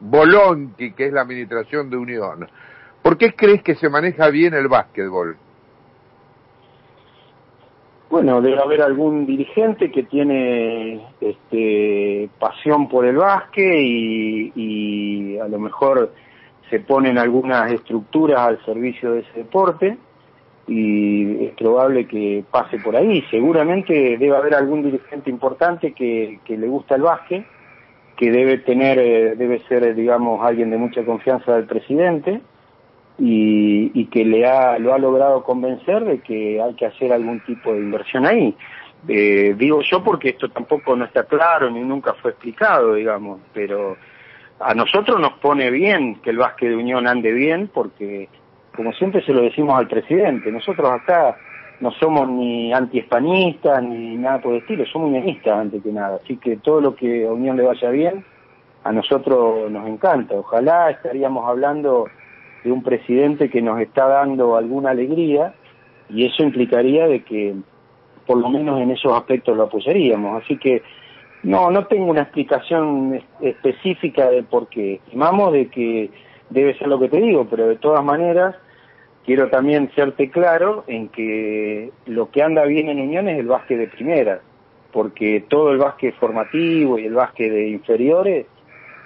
bolonqui 0.00 0.92
que 0.92 1.06
es 1.06 1.12
la 1.12 1.22
administración 1.22 1.90
de 1.90 1.96
Unión? 1.96 2.48
¿Por 3.02 3.16
qué 3.16 3.34
crees 3.34 3.62
que 3.62 3.74
se 3.74 3.88
maneja 3.88 4.28
bien 4.30 4.54
el 4.54 4.68
básquetbol? 4.68 5.36
Bueno, 8.12 8.42
debe 8.42 8.60
haber 8.60 8.82
algún 8.82 9.24
dirigente 9.24 9.90
que 9.90 10.02
tiene 10.02 11.00
este, 11.18 12.28
pasión 12.38 12.86
por 12.86 13.06
el 13.06 13.16
básquet 13.16 13.74
y, 13.80 14.52
y 14.54 15.38
a 15.38 15.48
lo 15.48 15.58
mejor 15.58 16.12
se 16.68 16.80
ponen 16.80 17.16
algunas 17.16 17.72
estructuras 17.72 18.40
al 18.40 18.62
servicio 18.66 19.12
de 19.12 19.20
ese 19.20 19.32
deporte 19.38 19.96
y 20.66 21.46
es 21.46 21.54
probable 21.54 22.06
que 22.06 22.44
pase 22.50 22.76
por 22.80 22.96
ahí. 22.96 23.24
Seguramente 23.30 23.94
debe 24.18 24.36
haber 24.36 24.56
algún 24.56 24.82
dirigente 24.82 25.30
importante 25.30 25.92
que, 25.94 26.38
le 26.46 26.66
gusta 26.66 26.96
el 26.96 27.02
básquet, 27.02 27.46
que 28.18 28.30
debe 28.30 28.58
tener, 28.58 28.98
eh, 28.98 29.36
debe 29.36 29.60
ser, 29.68 29.94
digamos, 29.94 30.44
alguien 30.44 30.68
de 30.68 30.76
mucha 30.76 31.02
confianza 31.02 31.54
del 31.54 31.64
presidente 31.64 32.42
y, 33.18 33.90
y 33.94 34.06
que 34.06 34.24
le 34.24 34.46
ha, 34.46 34.78
lo 34.78 34.94
ha 34.94 34.98
logrado 34.98 35.44
convencer 35.44 36.04
de 36.04 36.20
que 36.20 36.60
hay 36.60 36.74
que 36.74 36.86
hacer 36.86 37.12
algún 37.12 37.40
tipo 37.40 37.72
de 37.72 37.80
inversión 37.80 38.26
ahí. 38.26 38.54
Eh, 39.08 39.54
digo 39.58 39.80
yo 39.82 40.02
porque 40.02 40.30
esto 40.30 40.48
tampoco 40.48 40.94
no 40.94 41.04
está 41.04 41.24
claro 41.24 41.70
ni 41.70 41.80
nunca 41.80 42.14
fue 42.14 42.30
explicado, 42.30 42.94
digamos, 42.94 43.40
pero 43.52 43.96
a 44.60 44.74
nosotros 44.74 45.20
nos 45.20 45.32
pone 45.34 45.70
bien 45.70 46.16
que 46.16 46.30
el 46.30 46.38
básquet 46.38 46.68
de 46.68 46.76
Unión 46.76 47.08
ande 47.08 47.32
bien 47.32 47.68
porque 47.72 48.28
como 48.76 48.92
siempre 48.92 49.24
se 49.24 49.32
lo 49.32 49.42
decimos 49.42 49.76
al 49.76 49.88
presidente, 49.88 50.52
nosotros 50.52 50.88
acá 50.88 51.36
no 51.80 51.90
somos 51.92 52.28
ni 52.28 52.72
antiespanistas 52.72 53.82
ni 53.82 54.16
nada 54.16 54.40
por 54.40 54.52
el 54.54 54.60
estilo, 54.60 54.86
somos 54.86 55.08
unionistas 55.08 55.58
antes 55.58 55.82
que 55.82 55.90
nada, 55.90 56.20
así 56.22 56.36
que 56.36 56.56
todo 56.58 56.80
lo 56.80 56.94
que 56.94 57.26
a 57.26 57.32
Unión 57.32 57.56
le 57.56 57.64
vaya 57.64 57.90
bien, 57.90 58.24
a 58.84 58.92
nosotros 58.92 59.70
nos 59.70 59.86
encanta. 59.88 60.34
Ojalá 60.34 60.90
estaríamos 60.90 61.48
hablando 61.48 62.08
de 62.64 62.72
un 62.72 62.82
presidente 62.82 63.50
que 63.50 63.62
nos 63.62 63.80
está 63.80 64.06
dando 64.06 64.56
alguna 64.56 64.90
alegría 64.90 65.54
y 66.08 66.26
eso 66.26 66.42
implicaría 66.42 67.06
de 67.06 67.22
que 67.22 67.54
por 68.26 68.38
lo 68.38 68.48
menos 68.48 68.80
en 68.80 68.90
esos 68.90 69.12
aspectos 69.12 69.56
lo 69.56 69.64
apoyaríamos. 69.64 70.42
Así 70.42 70.56
que 70.56 70.82
no, 71.42 71.70
no 71.70 71.86
tengo 71.86 72.06
una 72.06 72.22
explicación 72.22 73.20
específica 73.40 74.30
de 74.30 74.42
por 74.42 74.68
qué. 74.68 74.94
Estimamos 74.94 75.52
de 75.52 75.68
que 75.68 76.10
debe 76.50 76.76
ser 76.78 76.88
lo 76.88 77.00
que 77.00 77.08
te 77.08 77.20
digo, 77.20 77.46
pero 77.50 77.66
de 77.66 77.76
todas 77.76 78.04
maneras 78.04 78.54
quiero 79.24 79.48
también 79.48 79.90
serte 79.94 80.30
claro 80.30 80.84
en 80.86 81.08
que 81.08 81.90
lo 82.06 82.30
que 82.30 82.42
anda 82.42 82.64
bien 82.64 82.88
en 82.88 83.00
Unión 83.00 83.28
es 83.28 83.38
el 83.38 83.46
básquet 83.46 83.78
de 83.78 83.88
primera, 83.88 84.40
porque 84.92 85.44
todo 85.48 85.72
el 85.72 85.78
básquet 85.78 86.14
formativo 86.16 86.98
y 86.98 87.06
el 87.06 87.14
básquet 87.14 87.50
de 87.50 87.68
inferiores, 87.68 88.46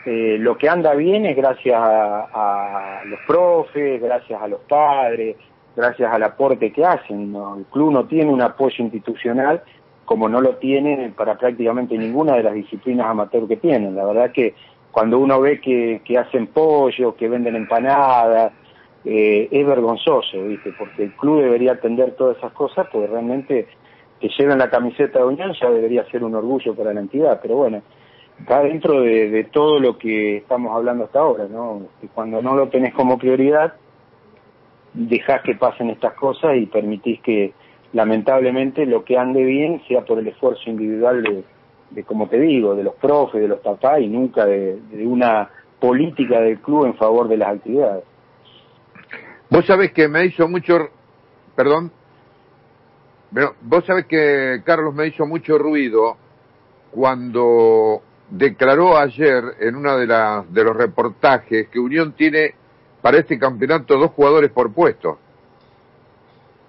eh, 0.06 0.38
lo 0.38 0.56
que 0.56 0.68
anda 0.68 0.94
bien 0.94 1.26
es 1.26 1.36
gracias 1.36 1.76
a, 1.76 3.02
los 3.06 3.18
profes, 3.26 4.00
gracias 4.00 4.40
a 4.40 4.46
los 4.46 4.60
padres, 4.60 5.36
gracias 5.74 6.12
al 6.12 6.22
aporte 6.22 6.72
que 6.72 6.84
hacen. 6.84 7.34
El 7.34 7.64
club 7.66 7.90
no 7.92 8.04
tiene 8.06 8.30
un 8.30 8.40
apoyo 8.40 8.84
institucional 8.84 9.62
como 10.04 10.28
no 10.28 10.40
lo 10.40 10.56
tiene 10.56 11.12
para 11.16 11.36
prácticamente 11.36 11.98
ninguna 11.98 12.36
de 12.36 12.44
las 12.44 12.54
disciplinas 12.54 13.08
amateur 13.08 13.48
que 13.48 13.56
tienen. 13.56 13.96
La 13.96 14.04
verdad 14.04 14.30
que 14.30 14.54
cuando 14.92 15.18
uno 15.18 15.40
ve 15.40 15.60
que, 15.60 16.00
que 16.04 16.16
hacen 16.16 16.46
pollo, 16.46 17.16
que 17.16 17.28
venden 17.28 17.56
empanadas, 17.56 18.52
eh, 19.04 19.48
es 19.50 19.66
vergonzoso, 19.66 20.42
¿viste? 20.44 20.72
Porque 20.78 21.04
el 21.04 21.12
club 21.12 21.42
debería 21.42 21.72
atender 21.72 22.12
todas 22.12 22.36
esas 22.38 22.52
cosas, 22.52 22.86
porque 22.92 23.08
realmente 23.08 23.66
que 24.20 24.28
lleven 24.38 24.58
la 24.58 24.70
camiseta 24.70 25.18
de 25.18 25.24
Unión 25.26 25.52
ya 25.60 25.68
debería 25.68 26.04
ser 26.10 26.24
un 26.24 26.34
orgullo 26.34 26.74
para 26.74 26.94
la 26.94 27.00
entidad, 27.00 27.40
pero 27.42 27.56
bueno, 27.56 27.82
va 28.50 28.62
dentro 28.62 29.00
de, 29.00 29.48
todo 29.52 29.80
lo 29.80 29.98
que 29.98 30.38
estamos 30.38 30.74
hablando 30.74 31.04
hasta 31.04 31.20
ahora, 31.20 31.46
¿no? 31.48 31.82
Que 32.00 32.08
cuando 32.08 32.42
no 32.42 32.54
lo 32.54 32.68
tenés 32.68 32.94
como 32.94 33.18
prioridad, 33.18 33.74
dejás 34.92 35.42
que 35.42 35.54
pasen 35.54 35.90
estas 35.90 36.14
cosas 36.14 36.56
y 36.56 36.66
permitís 36.66 37.20
que 37.20 37.52
lamentablemente 37.92 38.86
lo 38.86 39.04
que 39.04 39.16
ande 39.18 39.44
bien 39.44 39.82
sea 39.88 40.04
por 40.04 40.18
el 40.18 40.28
esfuerzo 40.28 40.68
individual 40.68 41.22
de 41.22 41.44
de 41.90 42.04
como 42.04 42.28
te 42.28 42.38
digo, 42.38 42.74
de 42.74 42.82
los 42.82 42.94
profes, 42.94 43.40
de 43.40 43.48
los 43.48 43.60
papás 43.60 44.00
y 44.00 44.08
nunca 44.08 44.44
de, 44.44 44.78
una 45.04 45.48
política 45.80 46.40
del 46.40 46.58
club 46.60 46.86
en 46.86 46.96
favor 46.96 47.28
de 47.28 47.36
las 47.36 47.56
actividades. 47.56 48.04
Vos 49.50 49.64
sabés 49.66 49.92
que 49.92 50.08
me 50.08 50.24
hizo 50.24 50.48
mucho, 50.48 50.90
perdón, 51.54 51.92
pero 53.32 53.54
vos 53.62 53.84
sabés 53.84 54.06
que 54.06 54.62
Carlos 54.64 54.94
me 54.94 55.06
hizo 55.06 55.26
mucho 55.26 55.58
ruido 55.58 56.16
cuando 56.90 58.02
declaró 58.30 58.96
ayer 58.96 59.42
en 59.60 59.76
una 59.76 59.96
de, 59.96 60.06
las 60.06 60.52
de 60.52 60.64
los 60.64 60.76
reportajes 60.76 61.68
que 61.68 61.78
Unión 61.78 62.12
tiene 62.12 62.54
para 63.02 63.18
este 63.18 63.38
campeonato 63.38 63.98
dos 63.98 64.10
jugadores 64.12 64.50
por 64.50 64.72
puesto. 64.72 65.18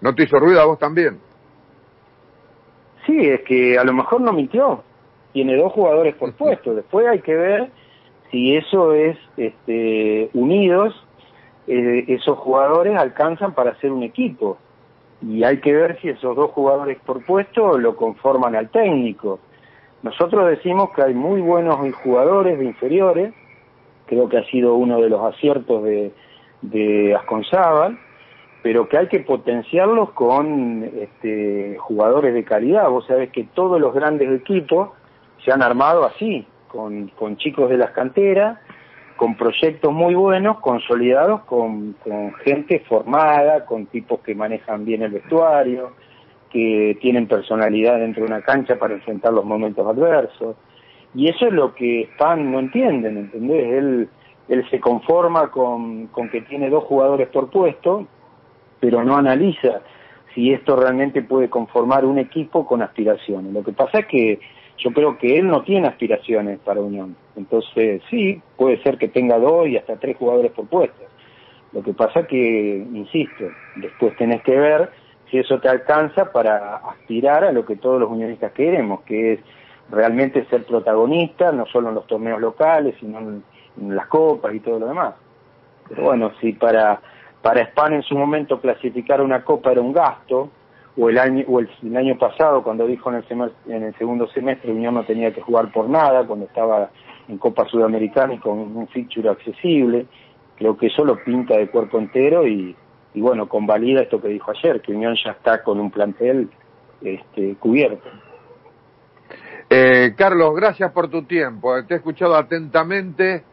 ¿No 0.01 0.13
te 0.13 0.23
hizo 0.23 0.39
ruido 0.39 0.61
a 0.61 0.65
vos 0.65 0.77
también? 0.77 1.19
Sí, 3.05 3.17
es 3.27 3.41
que 3.41 3.77
a 3.77 3.83
lo 3.83 3.93
mejor 3.93 4.21
no 4.21 4.33
mintió 4.33 4.83
tiene 5.37 5.55
dos 5.55 5.71
jugadores 5.71 6.15
por 6.15 6.33
puesto. 6.33 6.73
Después 6.73 7.05
hay 7.05 7.21
que 7.21 7.35
ver 7.35 7.69
si 8.31 8.55
eso 8.55 8.93
es 8.93 9.15
este, 9.37 10.31
unidos, 10.33 10.95
eh, 11.67 12.05
esos 12.07 12.39
jugadores 12.39 12.97
alcanzan 12.97 13.53
para 13.53 13.75
ser 13.79 13.91
un 13.91 14.01
equipo. 14.01 14.57
Y 15.21 15.43
hay 15.43 15.59
que 15.59 15.73
ver 15.73 16.01
si 16.01 16.09
esos 16.09 16.35
dos 16.35 16.49
jugadores 16.49 16.97
por 17.05 17.23
puesto 17.23 17.77
lo 17.77 17.95
conforman 17.95 18.55
al 18.55 18.69
técnico. 18.69 19.39
Nosotros 20.03 20.47
decimos 20.47 20.91
que 20.95 21.01
hay 21.01 21.13
muy 21.13 21.41
buenos 21.41 21.79
jugadores 21.95 22.59
de 22.59 22.65
inferiores, 22.65 23.33
creo 24.05 24.29
que 24.29 24.37
ha 24.37 24.45
sido 24.45 24.75
uno 24.75 25.01
de 25.01 25.09
los 25.09 25.21
aciertos 25.21 25.83
de, 25.83 26.11
de 26.61 27.15
Asconzábal, 27.15 27.97
pero 28.61 28.89
que 28.89 28.97
hay 28.97 29.07
que 29.07 29.19
potenciarlos 29.19 30.11
con 30.11 30.83
este, 30.83 31.77
jugadores 31.79 32.33
de 32.33 32.43
calidad. 32.43 32.89
Vos 32.89 33.05
sabés 33.07 33.31
que 33.31 33.43
todos 33.53 33.79
los 33.79 33.93
grandes 33.93 34.29
equipos 34.41 34.89
se 35.43 35.51
han 35.51 35.61
armado 35.61 36.05
así, 36.05 36.45
con, 36.67 37.37
chicos 37.37 37.69
de 37.69 37.77
las 37.77 37.91
canteras, 37.91 38.59
con 39.15 39.35
proyectos 39.35 39.91
muy 39.93 40.15
buenos, 40.15 40.59
consolidados, 40.59 41.41
con, 41.45 41.93
con 42.03 42.33
gente 42.35 42.83
formada, 42.87 43.65
con 43.65 43.85
tipos 43.87 44.19
que 44.19 44.35
manejan 44.35 44.85
bien 44.85 45.01
el 45.01 45.11
vestuario, 45.11 45.93
que 46.49 46.97
tienen 47.01 47.27
personalidad 47.27 47.99
dentro 47.99 48.23
de 48.23 48.31
una 48.31 48.41
cancha 48.41 48.77
para 48.77 48.93
enfrentar 48.93 49.33
los 49.33 49.45
momentos 49.45 49.85
adversos. 49.87 50.55
Y 51.13 51.29
eso 51.29 51.47
es 51.47 51.53
lo 51.53 51.73
que 51.73 52.09
Span 52.13 52.51
no 52.51 52.59
entiende, 52.59 53.09
¿entendés? 53.09 53.73
Él, 53.73 54.09
él 54.49 54.69
se 54.69 54.79
conforma 54.79 55.49
con, 55.51 56.07
con 56.07 56.29
que 56.29 56.41
tiene 56.41 56.69
dos 56.69 56.83
jugadores 56.83 57.27
por 57.29 57.49
puesto, 57.49 58.07
pero 58.79 59.03
no 59.03 59.17
analiza 59.17 59.81
si 60.35 60.51
esto 60.53 60.75
realmente 60.75 61.23
puede 61.23 61.49
conformar 61.49 62.05
un 62.05 62.19
equipo 62.19 62.65
con 62.65 62.81
aspiraciones. 62.81 63.51
Lo 63.51 63.63
que 63.63 63.71
pasa 63.71 63.99
es 63.99 64.05
que 64.05 64.39
yo 64.77 64.91
creo 64.91 65.17
que 65.17 65.37
él 65.37 65.47
no 65.47 65.63
tiene 65.63 65.87
aspiraciones 65.87 66.59
para 66.59 66.81
Unión. 66.81 67.15
Entonces, 67.35 68.01
sí, 68.09 68.39
puede 68.55 68.81
ser 68.83 68.97
que 68.97 69.07
tenga 69.07 69.39
dos 69.39 69.67
y 69.67 69.77
hasta 69.77 69.95
tres 69.95 70.15
jugadores 70.17 70.51
por 70.51 70.67
puesto. 70.67 71.03
Lo 71.73 71.81
que 71.81 71.93
pasa 71.93 72.21
es 72.21 72.27
que, 72.27 72.85
insisto, 72.93 73.45
después 73.75 74.15
tenés 74.17 74.41
que 74.43 74.55
ver 74.55 74.91
si 75.29 75.37
eso 75.39 75.59
te 75.59 75.69
alcanza 75.69 76.31
para 76.31 76.77
aspirar 76.77 77.43
a 77.43 77.51
lo 77.51 77.65
que 77.65 77.75
todos 77.75 77.99
los 77.99 78.09
unionistas 78.09 78.51
queremos, 78.53 79.01
que 79.01 79.33
es 79.33 79.39
realmente 79.89 80.45
ser 80.45 80.65
protagonista, 80.65 81.51
no 81.51 81.65
solo 81.65 81.89
en 81.89 81.95
los 81.95 82.07
torneos 82.07 82.39
locales, 82.39 82.95
sino 82.99 83.19
en, 83.19 83.43
las 83.89 84.07
copas 84.07 84.55
y 84.55 84.59
todo 84.59 84.79
lo 84.79 84.87
demás. 84.87 85.13
Pero 85.87 86.03
bueno, 86.03 86.31
si 86.41 86.53
para, 86.53 86.99
para 87.43 87.61
España 87.61 87.97
en 87.97 88.01
su 88.01 88.17
momento 88.17 88.59
clasificar 88.59 89.21
una 89.21 89.43
copa 89.43 89.71
era 89.71 89.81
un 89.81 89.93
gasto, 89.93 90.49
o 90.99 91.09
el 91.09 91.19
año 91.19 91.45
o 91.47 91.59
el, 91.59 91.69
año 91.95 92.17
pasado 92.17 92.63
cuando 92.63 92.87
dijo 92.87 93.11
en 93.11 93.17
el, 93.17 93.51
en 93.67 93.83
el 93.83 93.95
segundo 93.97 94.27
semestre 94.29 94.71
Unión 94.71 94.95
no 94.95 95.03
tenía 95.03 95.31
que 95.31 95.41
jugar 95.41 95.71
por 95.71 95.87
nada 95.87 96.25
cuando 96.25 96.47
estaba 96.47 96.89
en 97.27 97.37
Copa 97.37 97.67
Sudamericana 97.67 98.33
y 98.33 98.39
con 98.39 98.57
un 98.57 98.87
fixture 98.87 99.29
accesible 99.29 100.07
creo 100.57 100.75
que 100.75 100.87
eso 100.87 101.05
lo 101.05 101.23
pinta 101.23 101.55
de 101.55 101.67
cuerpo 101.67 101.99
entero 101.99 102.47
y, 102.47 102.75
y 103.17 103.21
bueno 103.21 103.49
convalida 103.49 104.03
esto 104.03 104.21
que 104.21 104.27
dijo 104.27 104.51
ayer 104.51 104.79
que 104.79 104.93
Unión 104.93 105.15
ya 105.15 105.31
está 105.31 105.63
con 105.63 105.79
un 105.79 105.89
plantel 105.89 106.51
este, 107.01 107.55
cubierto. 107.55 108.07
Eh, 109.67 110.13
Carlos 110.15 110.55
gracias 110.55 110.91
por 110.91 111.09
tu 111.09 111.23
tiempo 111.23 111.83
te 111.85 111.95
he 111.95 111.97
escuchado 111.97 112.35
atentamente. 112.35 113.43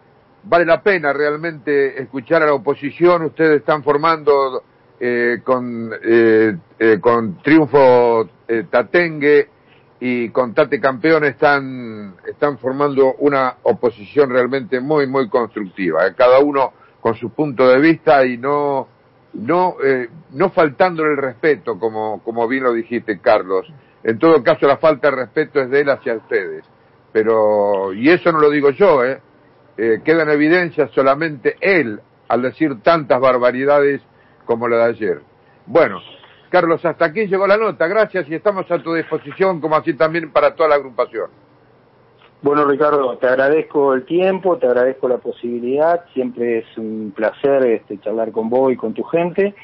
Vale 0.42 0.66
la 0.66 0.82
pena 0.82 1.14
realmente 1.14 1.98
escuchar 2.02 2.42
a 2.42 2.46
la 2.46 2.52
oposición. 2.52 3.22
Ustedes 3.22 3.60
están 3.60 3.82
formando 3.82 4.62
eh, 5.00 5.40
con, 5.42 5.90
eh, 6.04 6.54
eh, 6.78 6.98
con 7.00 7.38
Triunfo 7.38 8.28
eh, 8.46 8.66
Tatengue 8.70 9.48
y 10.00 10.28
con 10.28 10.52
Tate 10.52 10.78
Campeón 10.78 11.24
están, 11.24 12.16
están 12.26 12.58
formando 12.58 13.14
una 13.20 13.56
oposición 13.62 14.28
realmente 14.28 14.78
muy, 14.78 15.06
muy 15.06 15.30
constructiva. 15.30 16.12
Cada 16.12 16.40
uno 16.40 16.74
con 17.00 17.14
su 17.14 17.30
punto 17.30 17.66
de 17.66 17.80
vista 17.80 18.26
y 18.26 18.36
no, 18.36 18.88
no, 19.34 19.76
no 20.30 20.50
faltándole 20.50 21.12
el 21.12 21.16
respeto, 21.18 21.78
como, 21.78 22.22
como 22.22 22.46
bien 22.48 22.64
lo 22.64 22.72
dijiste, 22.72 23.18
Carlos. 23.20 23.66
En 24.02 24.18
todo 24.18 24.42
caso, 24.42 24.66
la 24.66 24.76
falta 24.76 25.10
de 25.10 25.16
respeto 25.16 25.60
es 25.60 25.70
de 25.70 25.80
él 25.80 25.90
hacia 25.90 26.14
ustedes. 26.14 26.64
Pero, 27.12 27.92
y 27.92 28.10
eso 28.10 28.32
no 28.32 28.38
lo 28.38 28.50
digo 28.50 28.70
yo, 28.70 29.04
¿eh? 29.04 29.20
queda 29.76 30.22
en 30.22 30.30
evidencia 30.30 30.88
solamente 30.88 31.56
él 31.60 32.00
al 32.28 32.42
decir 32.42 32.80
tantas 32.82 33.20
barbaridades 33.20 34.00
como 34.44 34.68
la 34.68 34.78
de 34.78 34.84
ayer. 34.84 35.20
Bueno, 35.66 36.00
Carlos, 36.50 36.84
hasta 36.84 37.06
aquí 37.06 37.26
llegó 37.26 37.46
la 37.46 37.56
nota. 37.56 37.86
Gracias 37.86 38.28
y 38.28 38.34
estamos 38.34 38.70
a 38.70 38.82
tu 38.82 38.94
disposición, 38.94 39.60
como 39.60 39.76
así 39.76 39.94
también 39.94 40.30
para 40.32 40.54
toda 40.54 40.68
la 40.68 40.74
agrupación. 40.76 41.30
Bueno, 42.44 42.66
Ricardo, 42.66 43.16
te 43.16 43.26
agradezco 43.26 43.94
el 43.94 44.04
tiempo, 44.04 44.58
te 44.58 44.66
agradezco 44.66 45.08
la 45.08 45.16
posibilidad. 45.16 46.04
Siempre 46.12 46.58
es 46.58 46.76
un 46.76 47.10
placer 47.16 47.64
este, 47.64 47.98
charlar 48.00 48.32
con 48.32 48.50
vos 48.50 48.70
y 48.70 48.76
con 48.76 48.92
tu 48.92 49.02
gente. 49.02 49.54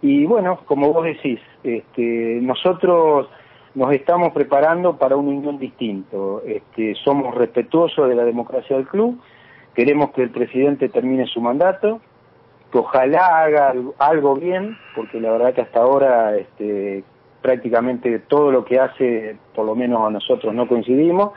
Y 0.00 0.24
bueno, 0.24 0.58
como 0.64 0.90
vos 0.90 1.04
decís, 1.04 1.38
este, 1.62 2.38
nosotros 2.40 3.28
nos 3.74 3.92
estamos 3.92 4.32
preparando 4.32 4.96
para 4.96 5.16
un 5.16 5.28
unión 5.28 5.58
distinto. 5.58 6.42
Este, 6.46 6.94
somos 7.04 7.34
respetuosos 7.34 8.08
de 8.08 8.14
la 8.14 8.24
democracia 8.24 8.74
del 8.74 8.86
club. 8.86 9.20
Queremos 9.74 10.12
que 10.12 10.22
el 10.22 10.30
presidente 10.30 10.88
termine 10.88 11.26
su 11.26 11.42
mandato 11.42 12.00
que 12.72 12.78
ojalá 12.78 13.42
haga 13.42 13.74
algo 13.98 14.34
bien, 14.36 14.78
porque 14.96 15.20
la 15.20 15.32
verdad 15.32 15.52
que 15.52 15.60
hasta 15.60 15.80
ahora 15.80 16.38
este, 16.38 17.04
prácticamente 17.42 18.18
todo 18.20 18.50
lo 18.50 18.64
que 18.64 18.80
hace, 18.80 19.36
por 19.54 19.66
lo 19.66 19.74
menos 19.74 20.06
a 20.06 20.10
nosotros 20.10 20.54
no 20.54 20.66
coincidimos, 20.66 21.32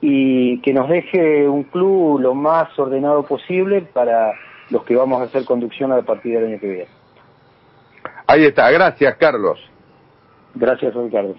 y 0.00 0.60
que 0.60 0.72
nos 0.72 0.88
deje 0.88 1.48
un 1.48 1.64
club 1.64 2.20
lo 2.20 2.34
más 2.34 2.76
ordenado 2.78 3.24
posible 3.24 3.82
para 3.82 4.32
los 4.70 4.84
que 4.84 4.94
vamos 4.94 5.20
a 5.20 5.24
hacer 5.24 5.44
conducción 5.44 5.92
a 5.92 6.02
partir 6.02 6.34
del 6.34 6.46
año 6.46 6.60
que 6.60 6.68
viene. 6.68 6.88
Ahí 8.26 8.44
está, 8.44 8.70
gracias 8.70 9.16
Carlos. 9.16 9.58
Gracias 10.54 10.94
Ricardo. 10.94 11.34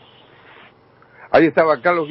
Ahí 1.32 1.46
estaba 1.46 1.80
Carlos 1.82 2.08